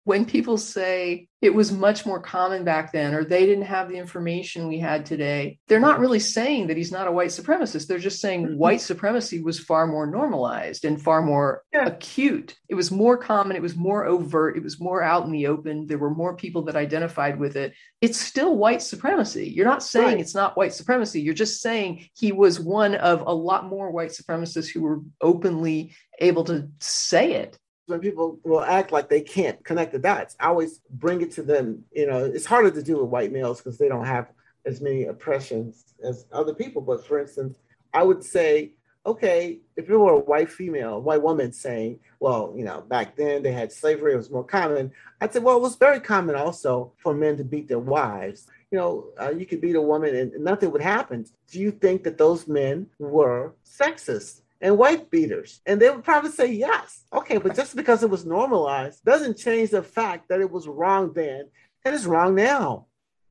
[0.06, 3.96] when people say it was much more common back then or they didn't have the
[3.96, 7.88] information we had today, they're not really saying that he's not a white supremacist.
[7.88, 8.56] They're just saying mm-hmm.
[8.56, 11.86] white supremacy was far more normalized and far more yeah.
[11.86, 12.54] acute.
[12.68, 15.88] It was more common, it was more overt, it was more out in the open.
[15.88, 17.74] There were more people that identified with it.
[18.00, 19.48] It's still white supremacy.
[19.48, 20.20] You're not saying right.
[20.20, 21.20] it's not white supremacy.
[21.20, 25.96] You're just saying he was one of a lot more white supremacists who were openly
[26.20, 30.48] able to say it when people will act like they can't connect the dots, I
[30.48, 31.84] always bring it to them.
[31.92, 34.30] You know, it's harder to do with white males because they don't have
[34.64, 36.82] as many oppressions as other people.
[36.82, 37.56] But for instance,
[37.94, 38.72] I would say,
[39.06, 43.42] okay, if it were a white female, white woman saying, well, you know, back then
[43.42, 44.90] they had slavery, it was more common.
[45.20, 48.48] I'd say, well, it was very common also for men to beat their wives.
[48.72, 51.24] You know, uh, you could beat a woman and nothing would happen.
[51.52, 54.40] Do you think that those men were sexist?
[54.60, 55.60] And white beaters?
[55.66, 57.04] And they would probably say yes.
[57.12, 61.12] Okay, but just because it was normalized doesn't change the fact that it was wrong
[61.12, 61.48] then
[61.84, 62.86] and it's wrong now.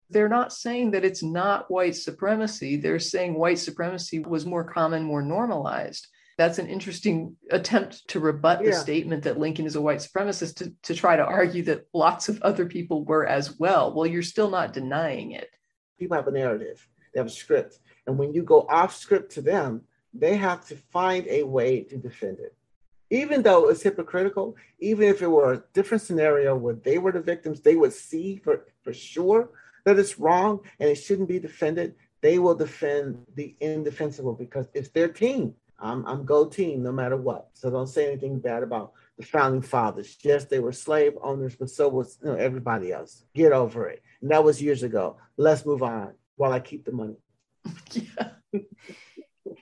[0.09, 2.78] They're not saying that it's not white supremacy.
[2.78, 6.07] They're saying white supremacy was more common, more normalized.
[6.38, 10.73] That's an interesting attempt to rebut the statement that Lincoln is a white supremacist to,
[10.84, 13.93] to try to argue that lots of other people were as well.
[13.93, 15.49] Well, you're still not denying it.
[15.97, 17.80] People have a narrative, they have a script.
[18.05, 19.84] And when you go off script to them,
[20.18, 22.55] they have to find a way to defend it.
[23.09, 27.22] Even though it's hypocritical, even if it were a different scenario where they were the
[27.22, 29.49] victims, they would see for, for sure
[29.84, 31.95] that it's wrong and it shouldn't be defended.
[32.22, 35.53] They will defend the indefensible because it's their team.
[35.78, 37.49] I'm, I'm go team no matter what.
[37.53, 40.18] So don't say anything bad about the founding fathers.
[40.24, 43.24] Yes, they were slave owners, but so was you know, everybody else.
[43.36, 44.01] Get over it.
[44.22, 45.18] And that was years ago.
[45.38, 47.18] Let's move on while I keep the money.
[47.91, 48.30] yeah.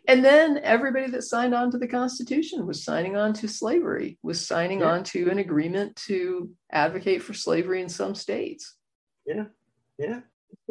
[0.07, 4.45] And then everybody that signed on to the Constitution was signing on to slavery, was
[4.45, 4.91] signing yeah.
[4.91, 8.75] on to an agreement to advocate for slavery in some states.
[9.25, 9.45] Yeah.
[9.97, 10.21] Yeah.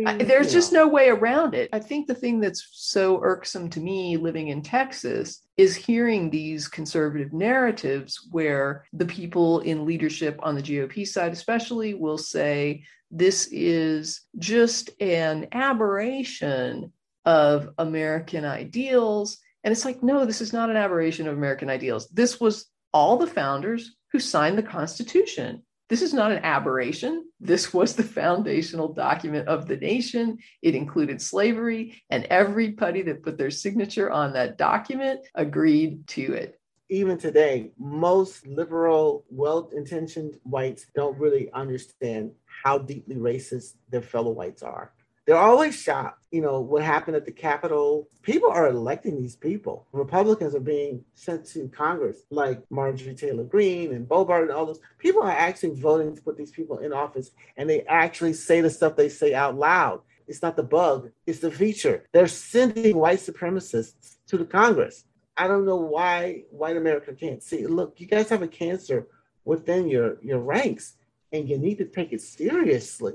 [0.07, 1.69] I, there's just no way around it.
[1.73, 6.69] I think the thing that's so irksome to me living in Texas is hearing these
[6.69, 13.49] conservative narratives where the people in leadership on the GOP side, especially, will say this
[13.51, 16.93] is just an aberration
[17.25, 19.39] of American ideals.
[19.65, 22.09] And it's like, no, this is not an aberration of American ideals.
[22.09, 25.63] This was all the founders who signed the Constitution.
[25.89, 27.27] This is not an aberration.
[27.39, 30.39] This was the foundational document of the nation.
[30.63, 36.59] It included slavery, and everybody that put their signature on that document agreed to it.
[36.89, 42.33] Even today, most liberal, well intentioned whites don't really understand
[42.65, 44.93] how deeply racist their fellow whites are.
[45.25, 48.09] They're always shocked, you know, what happened at the Capitol.
[48.23, 49.87] People are electing these people.
[49.93, 54.81] Republicans are being sent to Congress, like Marjorie Taylor Greene and Boebert and all those.
[54.99, 58.71] People are actually voting to put these people in office, and they actually say the
[58.71, 60.01] stuff they say out loud.
[60.27, 62.05] It's not the bug, it's the feature.
[62.13, 65.05] They're sending white supremacists to the Congress.
[65.37, 67.67] I don't know why white America can't see.
[67.67, 69.07] Look, you guys have a cancer
[69.45, 70.95] within your, your ranks
[71.33, 73.15] and you need to take it seriously.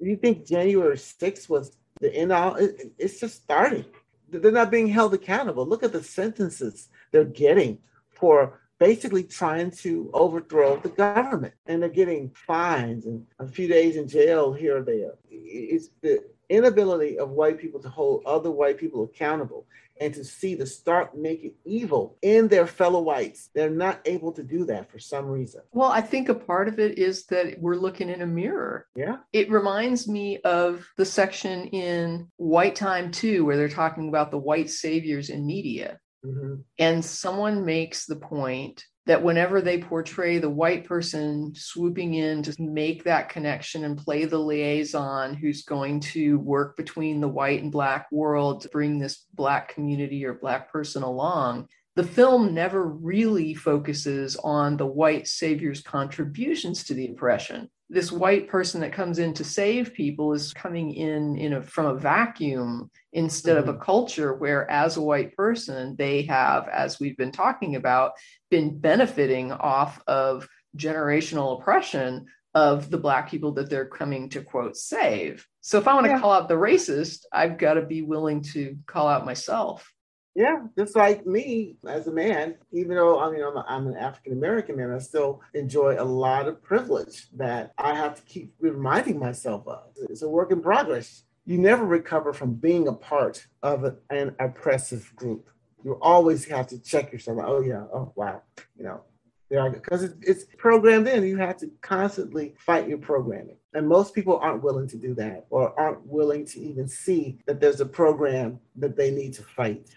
[0.00, 2.54] You think January 6th was the end all?
[2.56, 3.84] It, it's just starting.
[4.30, 5.66] They're not being held accountable.
[5.66, 7.78] Look at the sentences they're getting
[8.10, 11.54] for basically trying to overthrow the government.
[11.66, 15.14] And they're getting fines and a few days in jail here or there.
[15.30, 19.66] It's the inability of white people to hold other white people accountable
[20.00, 23.50] and to see the stark naked evil in their fellow whites.
[23.54, 25.62] They're not able to do that for some reason.
[25.72, 28.86] Well, I think a part of it is that we're looking in a mirror.
[28.94, 29.18] Yeah.
[29.32, 34.38] It reminds me of the section in White Time 2, where they're talking about the
[34.38, 35.98] white saviors in media.
[36.24, 36.54] Mm-hmm.
[36.78, 42.54] And someone makes the point that whenever they portray the white person swooping in to
[42.60, 47.72] make that connection and play the liaison who's going to work between the white and
[47.72, 53.54] black world to bring this black community or black person along, the film never really
[53.54, 57.70] focuses on the white savior's contributions to the oppression.
[57.90, 61.86] This white person that comes in to save people is coming in, in a, from
[61.86, 63.68] a vacuum instead mm-hmm.
[63.68, 68.12] of a culture where, as a white person, they have, as we've been talking about,
[68.50, 74.76] been benefiting off of generational oppression of the black people that they're coming to quote
[74.76, 75.46] save.
[75.60, 76.20] So if I want to yeah.
[76.20, 79.90] call out the racist, I've got to be willing to call out myself.
[80.34, 83.96] Yeah, just like me as a man, even though I mean I'm, a, I'm an
[83.96, 88.54] African American man, I still enjoy a lot of privilege that I have to keep
[88.60, 89.84] reminding myself of.
[90.08, 91.24] It's a work in progress.
[91.44, 95.48] You never recover from being a part of an oppressive group.
[95.84, 97.38] You always have to check yourself.
[97.44, 98.42] Oh yeah, oh wow,
[98.76, 99.02] you know,
[99.48, 101.24] because it's programmed in.
[101.24, 103.56] You have to constantly fight your programming.
[103.74, 107.60] And most people aren't willing to do that or aren't willing to even see that
[107.60, 109.88] there's a program that they need to fight.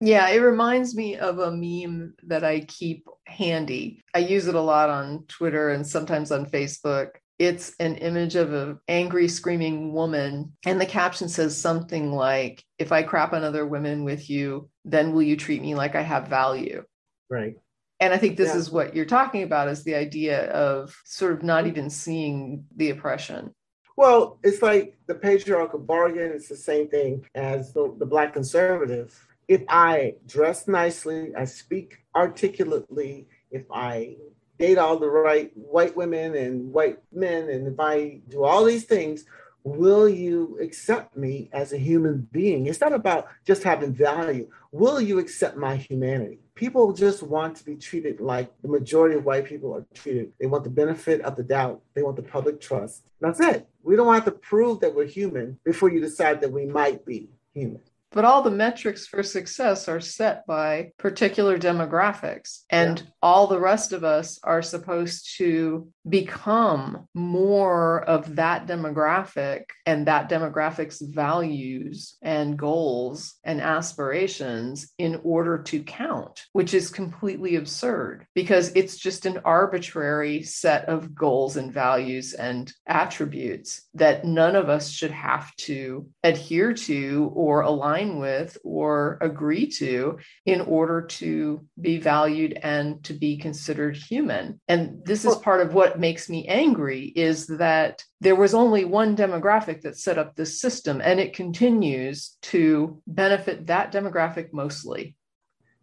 [0.00, 4.04] Yeah, it reminds me of a meme that I keep handy.
[4.14, 7.10] I use it a lot on Twitter and sometimes on Facebook.
[7.38, 12.92] It's an image of an angry, screaming woman, and the caption says something like, If
[12.92, 16.28] I crap on other women with you, then will you treat me like I have
[16.28, 16.84] value?
[17.30, 17.56] Right.
[18.00, 18.56] And I think this yeah.
[18.56, 22.90] is what you're talking about is the idea of sort of not even seeing the
[22.90, 23.52] oppression.
[23.96, 26.30] Well, it's like the patriarchal bargain.
[26.32, 31.98] It's the same thing as the, the Black conservative if I dress nicely, I speak
[32.14, 34.16] articulately, if I
[34.58, 38.84] date all the right white women and white men, and if I do all these
[38.84, 39.24] things,
[39.64, 42.66] will you accept me as a human being?
[42.66, 44.48] It's not about just having value.
[44.70, 46.40] Will you accept my humanity?
[46.54, 50.32] People just want to be treated like the majority of white people are treated.
[50.38, 51.80] They want the benefit of the doubt.
[51.94, 53.04] They want the public trust.
[53.20, 53.66] That's it.
[53.82, 57.30] We don't have to prove that we're human before you decide that we might be
[57.54, 57.80] human.
[58.10, 62.62] But all the metrics for success are set by particular demographics.
[62.70, 63.06] And yeah.
[63.22, 70.30] all the rest of us are supposed to become more of that demographic and that
[70.30, 78.72] demographic's values and goals and aspirations in order to count, which is completely absurd because
[78.74, 84.88] it's just an arbitrary set of goals and values and attributes that none of us
[84.88, 91.66] should have to adhere to or align align with or agree to in order to
[91.80, 94.60] be valued and to be considered human.
[94.68, 99.16] And this is part of what makes me angry is that there was only one
[99.16, 105.16] demographic that set up this system and it continues to benefit that demographic mostly.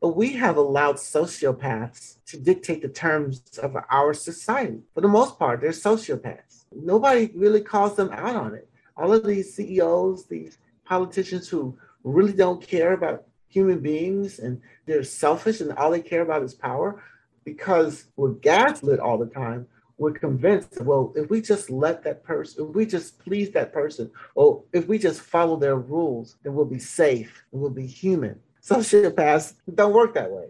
[0.01, 4.82] But we have allowed sociopaths to dictate the terms of our society.
[4.93, 6.66] For the most part, they're sociopaths.
[6.72, 8.70] Nobody really calls them out on it.
[8.97, 15.03] All of these CEOs, these politicians who really don't care about human beings and they're
[15.03, 17.03] selfish and all they care about is power
[17.43, 22.67] because we're gaslit all the time we're convinced well if we just let that person
[22.67, 26.65] if we just please that person or if we just follow their rules then we'll
[26.65, 28.39] be safe and we'll be human.
[28.61, 30.47] Sociopaths don't work that way.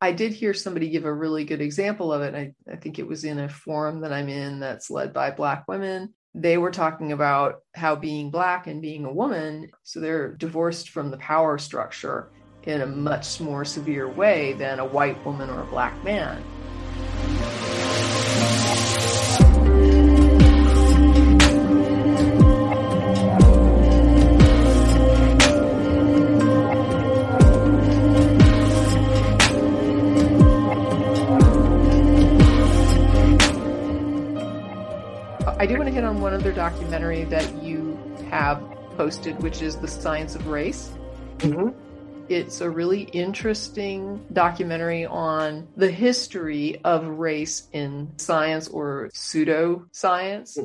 [0.00, 2.34] I did hear somebody give a really good example of it.
[2.34, 5.66] I, I think it was in a forum that I'm in that's led by Black
[5.68, 10.90] women they were talking about how being black and being a woman, so they're divorced
[10.90, 12.30] from the power structure
[12.64, 16.42] in a much more severe way than a white woman or a black man.
[36.24, 37.98] One other documentary that you
[38.30, 38.58] have
[38.96, 40.90] posted, which is The Science of Race.
[41.40, 41.78] Mm-hmm.
[42.30, 50.56] It's a really interesting documentary on the history of race in science or pseudoscience.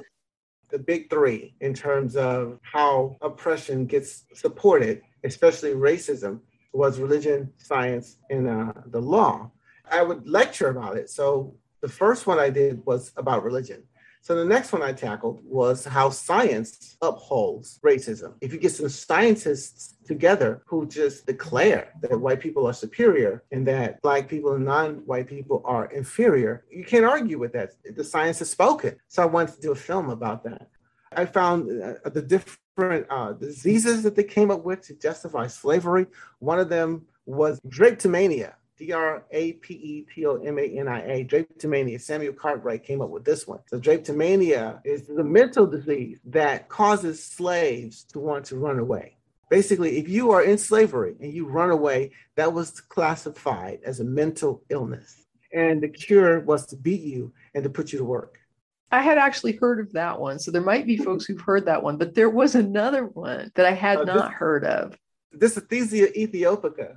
[0.70, 6.40] The big three in terms of how oppression gets supported, especially racism,
[6.72, 9.52] was religion, science, and uh, the law.
[9.92, 11.10] I would lecture about it.
[11.10, 13.84] So the first one I did was about religion.
[14.22, 18.34] So the next one I tackled was how science upholds racism.
[18.42, 23.66] If you get some scientists together who just declare that white people are superior and
[23.68, 27.74] that black people and non-white people are inferior, you can't argue with that.
[27.96, 28.98] The science has spoken.
[29.08, 30.68] So I wanted to do a film about that.
[31.12, 36.06] I found uh, the different uh, diseases that they came up with to justify slavery.
[36.40, 38.54] One of them was drapetomania.
[38.80, 42.00] D R A P E T O M A N I A, drapetomania.
[42.00, 43.60] Samuel Cartwright came up with this one.
[43.68, 49.18] So, drapetomania is the mental disease that causes slaves to want to run away.
[49.50, 54.06] Basically, if you are in slavery and you run away, that was classified as a
[54.06, 55.26] mental illness.
[55.52, 58.40] And the cure was to beat you and to put you to work.
[58.92, 60.40] I had actually heard of that one.
[60.40, 63.66] So there might be folks who've heard that one, but there was another one that
[63.66, 64.98] I had uh, not heard of.
[65.32, 66.96] This Dysesthesia aethiopica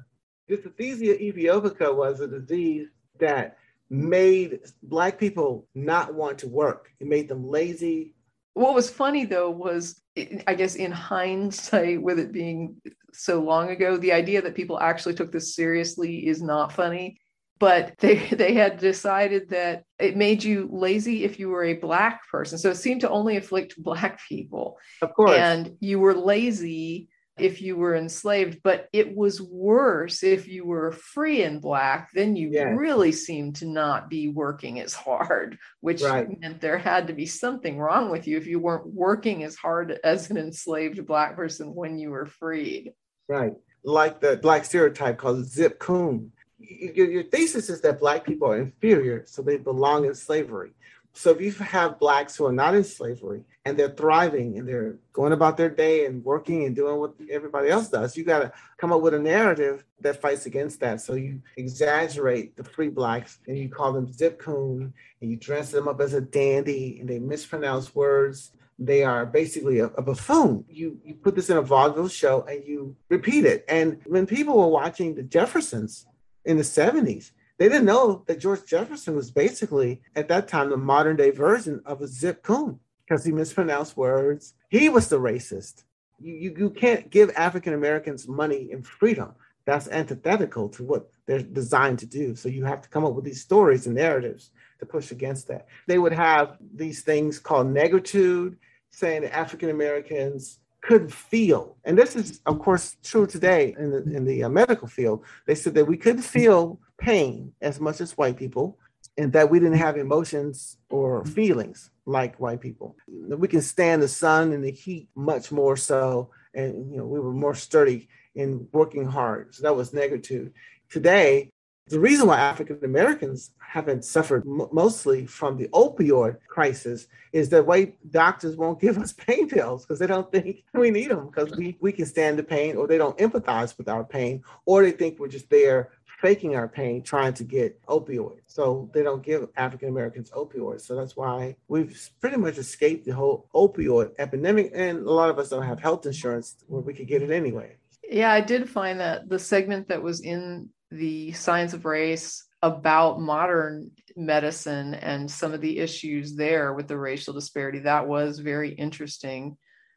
[0.52, 2.88] Dysesthesia aethiopica was a disease
[3.18, 3.56] that
[3.88, 6.88] made Black people not want to work.
[7.00, 8.14] It made them lazy.
[8.54, 10.00] What was funny though was,
[10.46, 12.76] I guess, in hindsight, with it being
[13.12, 17.18] so long ago, the idea that people actually took this seriously is not funny.
[17.58, 22.28] But they, they had decided that it made you lazy if you were a Black
[22.28, 22.58] person.
[22.58, 24.78] So it seemed to only afflict Black people.
[25.00, 25.38] Of course.
[25.38, 30.92] And you were lazy if you were enslaved, but it was worse if you were
[30.92, 32.76] free and black, then you yes.
[32.76, 36.40] really seemed to not be working as hard, which right.
[36.40, 39.98] meant there had to be something wrong with you if you weren't working as hard
[40.04, 42.92] as an enslaved black person when you were freed.
[43.28, 43.54] Right.
[43.82, 46.32] Like the black stereotype called zip coon.
[46.58, 50.72] Your, your thesis is that black people are inferior, so they belong in slavery.
[51.14, 54.96] So if you have blacks who are not in slavery and they're thriving and they're
[55.12, 58.52] going about their day and working and doing what everybody else does, you got to
[58.78, 61.00] come up with a narrative that fights against that.
[61.00, 65.70] So you exaggerate the free blacks and you call them zip coon and you dress
[65.70, 68.52] them up as a dandy and they mispronounce words.
[68.78, 70.64] They are basically a, a buffoon.
[70.68, 73.64] You you put this in a vaudeville show and you repeat it.
[73.68, 76.06] And when people were watching the Jeffersons
[76.46, 80.76] in the 70s, they didn't know that George Jefferson was basically, at that time, the
[80.76, 84.54] modern day version of a zip coon because he mispronounced words.
[84.68, 85.84] He was the racist.
[86.18, 89.34] You, you, you can't give African Americans money and freedom.
[89.64, 92.34] That's antithetical to what they're designed to do.
[92.34, 94.50] So you have to come up with these stories and narratives
[94.80, 95.66] to push against that.
[95.86, 98.56] They would have these things called negritude,
[98.90, 101.76] saying that African Americans couldn't feel.
[101.84, 105.24] And this is, of course, true today in the, in the uh, medical field.
[105.46, 108.78] They said that we couldn't feel pain as much as white people
[109.18, 112.96] and that we didn't have emotions or feelings like white people.
[113.08, 116.30] We can stand the sun and the heat much more so.
[116.54, 119.54] And, you know, we were more sturdy in working hard.
[119.54, 120.52] So that was negative.
[120.88, 121.50] Today,
[121.88, 127.66] the reason why African Americans haven't suffered m- mostly from the opioid crisis is that
[127.66, 131.50] white doctors won't give us pain pills because they don't think we need them because
[131.56, 134.92] we, we can stand the pain or they don't empathize with our pain or they
[134.92, 135.90] think we're just there
[136.22, 138.42] faking our pain trying to get opioids.
[138.46, 140.82] So they don't give African Americans opioids.
[140.82, 144.70] So that's why we've pretty much escaped the whole opioid epidemic.
[144.72, 147.76] And a lot of us don't have health insurance where we could get it anyway.
[148.08, 153.20] Yeah, I did find that the segment that was in the Science of Race about
[153.20, 158.70] modern medicine and some of the issues there with the racial disparity, that was very
[158.70, 159.56] interesting.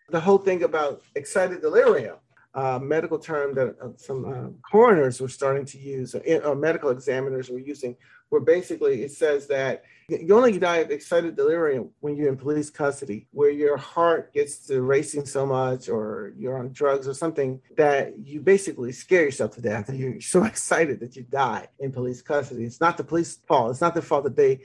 [0.09, 2.15] The whole thing about excited delirium
[2.55, 6.89] uh, medical term that uh, some uh, coroners were starting to use, or, or, medical
[6.89, 7.97] examiners were using,
[8.29, 12.69] where basically it says that you only die of excited delirium when you're in police
[12.69, 17.59] custody, where your heart gets to racing so much, or you're on drugs or something
[17.75, 21.91] that you basically scare yourself to death, and you're so excited that you die in
[21.91, 22.63] police custody.
[22.63, 23.71] It's not the police fault.
[23.71, 24.61] It's not their fault that they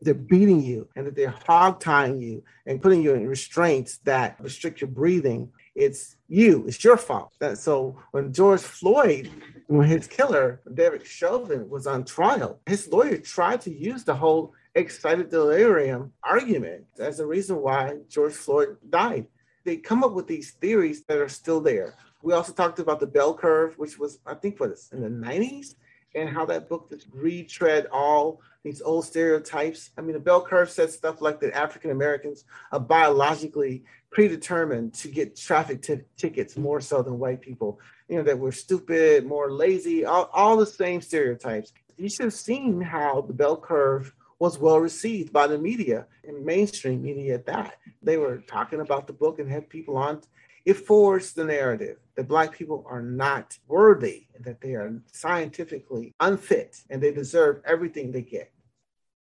[0.00, 4.40] they're beating you and that they're hog tying you and putting you in restraints that
[4.40, 6.64] restrict your breathing it's you.
[6.66, 7.32] It's your fault.
[7.40, 9.30] That, so when George Floyd,
[9.66, 14.54] when his killer, Derek Chauvin, was on trial, his lawyer tried to use the whole
[14.74, 19.26] excited delirium argument as the reason why George Floyd died.
[19.64, 21.94] They come up with these theories that are still there.
[22.22, 25.74] We also talked about the bell curve, which was, I think, this in the 90s,
[26.14, 29.90] and how that book retread all these old stereotypes.
[29.98, 33.84] I mean, the bell curve said stuff like that African Americans are biologically
[34.14, 37.78] predetermined to get traffic t- tickets more so than white people.
[38.08, 41.72] You know, that we're stupid, more lazy, all, all the same stereotypes.
[41.96, 46.44] You should have seen how the bell curve was well received by the media and
[46.44, 47.76] mainstream media at that.
[48.02, 50.22] They were talking about the book and had people on.
[50.64, 56.82] It forged the narrative that Black people are not worthy, that they are scientifically unfit,
[56.90, 58.50] and they deserve everything they get.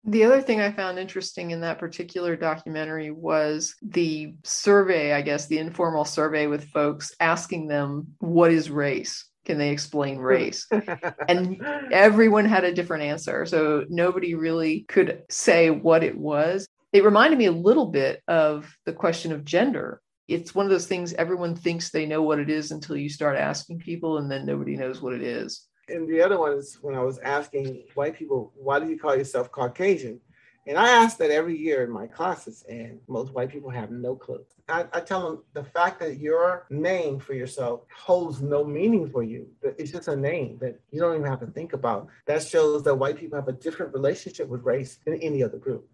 [0.05, 5.47] The other thing I found interesting in that particular documentary was the survey, I guess,
[5.47, 9.25] the informal survey with folks asking them, What is race?
[9.45, 10.23] Can they explain hmm.
[10.23, 10.67] race?
[11.27, 13.45] and everyone had a different answer.
[13.45, 16.67] So nobody really could say what it was.
[16.91, 20.01] It reminded me a little bit of the question of gender.
[20.27, 23.37] It's one of those things everyone thinks they know what it is until you start
[23.37, 25.67] asking people, and then nobody knows what it is.
[25.89, 29.15] And the other one is when I was asking white people, why do you call
[29.15, 30.19] yourself Caucasian?
[30.65, 34.15] And I ask that every year in my classes, and most white people have no
[34.15, 34.45] clue.
[34.69, 39.23] I, I, tell them the fact that your name for yourself holds no meaning for
[39.23, 39.47] you.
[39.61, 42.07] It's just a name that you don't even have to think about.
[42.27, 45.85] That shows that white people have a different relationship with race than any other group.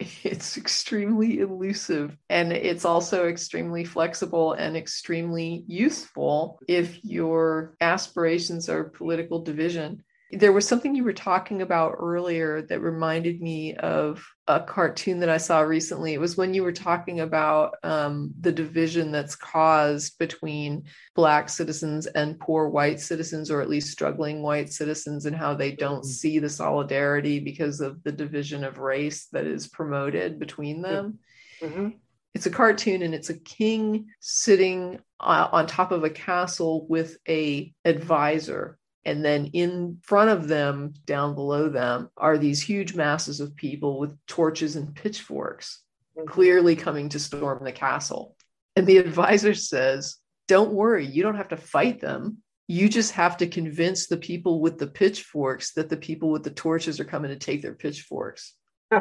[0.24, 8.84] It's extremely elusive and it's also extremely flexible and extremely useful if your aspirations are
[8.84, 10.02] political division
[10.32, 15.28] there was something you were talking about earlier that reminded me of a cartoon that
[15.28, 16.14] I saw recently.
[16.14, 22.06] It was when you were talking about um, the division that's caused between Black citizens
[22.06, 26.08] and poor white citizens, or at least struggling white citizens, and how they don't mm-hmm.
[26.08, 31.18] see the solidarity because of the division of race that is promoted between them.
[31.60, 31.88] Mm-hmm.
[32.34, 37.18] It's a cartoon, and it's a king sitting uh, on top of a castle with
[37.28, 43.40] a advisor and then in front of them, down below them, are these huge masses
[43.40, 45.82] of people with torches and pitchforks,
[46.16, 46.28] mm-hmm.
[46.28, 48.36] clearly coming to storm the castle.
[48.76, 52.38] And the advisor says, Don't worry, you don't have to fight them.
[52.68, 56.50] You just have to convince the people with the pitchforks that the people with the
[56.50, 58.54] torches are coming to take their pitchforks.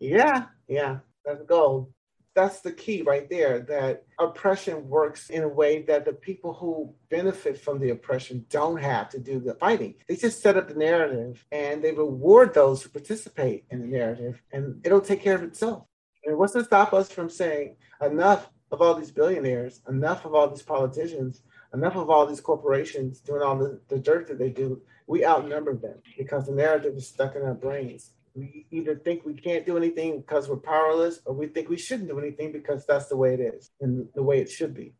[0.00, 1.92] yeah, yeah, that's gold
[2.34, 6.92] that's the key right there that oppression works in a way that the people who
[7.08, 9.94] benefit from the oppression don't have to do the fighting.
[10.08, 14.42] They just set up the narrative and they reward those who participate in the narrative
[14.52, 15.84] and it'll take care of itself.
[16.24, 20.48] And what's to stop us from saying enough of all these billionaires, enough of all
[20.48, 24.82] these politicians, enough of all these corporations doing all the, the dirt that they do?
[25.06, 29.34] We outnumber them because the narrative is stuck in our brains we either think we
[29.34, 33.06] can't do anything because we're powerless or we think we shouldn't do anything because that's
[33.06, 34.92] the way it is and the way it should be.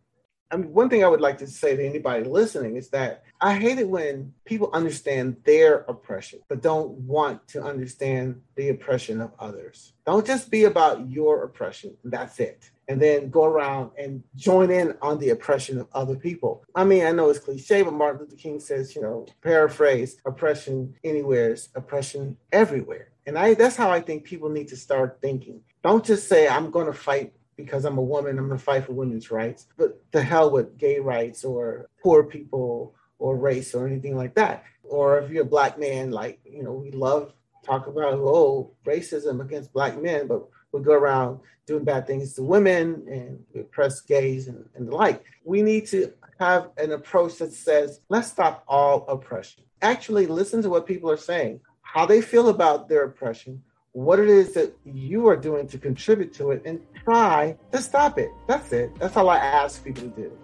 [0.51, 3.55] I mean, one thing I would like to say to anybody listening is that I
[3.55, 9.33] hate it when people understand their oppression, but don't want to understand the oppression of
[9.41, 9.95] others.
[10.07, 11.97] Don't just be about your oppression.
[12.05, 12.71] That's it.
[12.89, 16.65] And then go around and join in on the oppression of other people.
[16.75, 20.95] I mean, I know it's cliche, but Martin Luther King says, you know, paraphrase oppression
[21.03, 23.09] anywhere is oppression everywhere.
[23.27, 25.63] And I that's how I think people need to start thinking.
[25.83, 28.85] Don't just say, I'm going to fight because I'm a woman, I'm going to fight
[28.85, 33.87] for women's rights, but the hell with gay rights or poor people or race or
[33.87, 34.65] anything like that.
[34.83, 37.33] Or if you're a black man, like, you know, we love
[37.65, 42.43] talk about, oh, racism against black men, but we go around doing bad things to
[42.43, 45.25] women and we oppress gays and, and the like.
[45.45, 49.65] We need to have an approach that says, let's stop all oppression.
[49.81, 51.61] Actually, listen to what people are saying
[51.95, 53.63] how they feel about their oppression,
[53.93, 58.19] what it is that you are doing to contribute to it, and try to stop
[58.19, 58.31] it.
[58.49, 58.91] That's it.
[58.99, 60.39] That's all I ask people to do.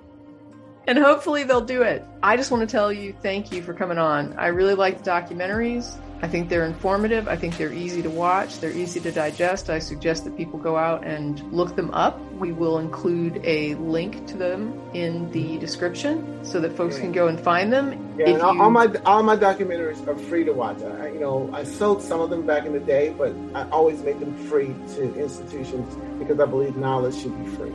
[0.87, 2.05] And hopefully they'll do it.
[2.23, 4.33] I just want to tell you thank you for coming on.
[4.35, 5.99] I really like the documentaries.
[6.23, 7.29] I think they're informative.
[7.29, 8.61] I think they're easy to watch.
[8.61, 9.71] They're easy to digest.
[9.71, 12.21] I suggest that people go out and look them up.
[12.33, 17.29] We will include a link to them in the description so that folks can go
[17.29, 18.15] and find them.
[18.19, 18.63] Yeah, and all, you...
[18.63, 20.83] all, my all my documentaries are free to watch.
[20.83, 24.03] I, you know, I sold some of them back in the day, but I always
[24.03, 27.73] make them free to institutions because I believe knowledge should be free.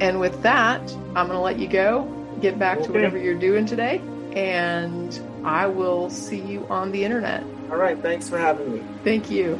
[0.00, 0.80] And with that,
[1.16, 2.04] I'm going to let you go.
[2.40, 2.86] Get back okay.
[2.86, 4.00] to whatever you're doing today,
[4.34, 7.44] and I will see you on the internet.
[7.72, 7.98] All right.
[7.98, 8.82] Thanks for having me.
[9.02, 9.58] Thank you.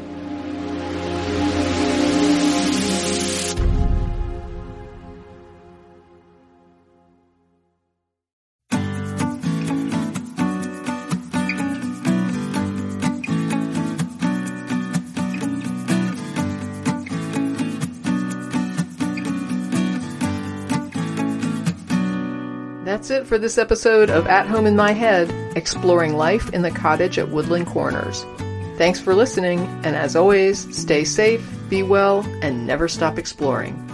[22.84, 26.70] That's it for this episode of At Home in My Head, exploring life in the
[26.70, 28.24] cottage at Woodland Corners.
[28.78, 33.91] Thanks for listening, and as always, stay safe, be well, and never stop exploring.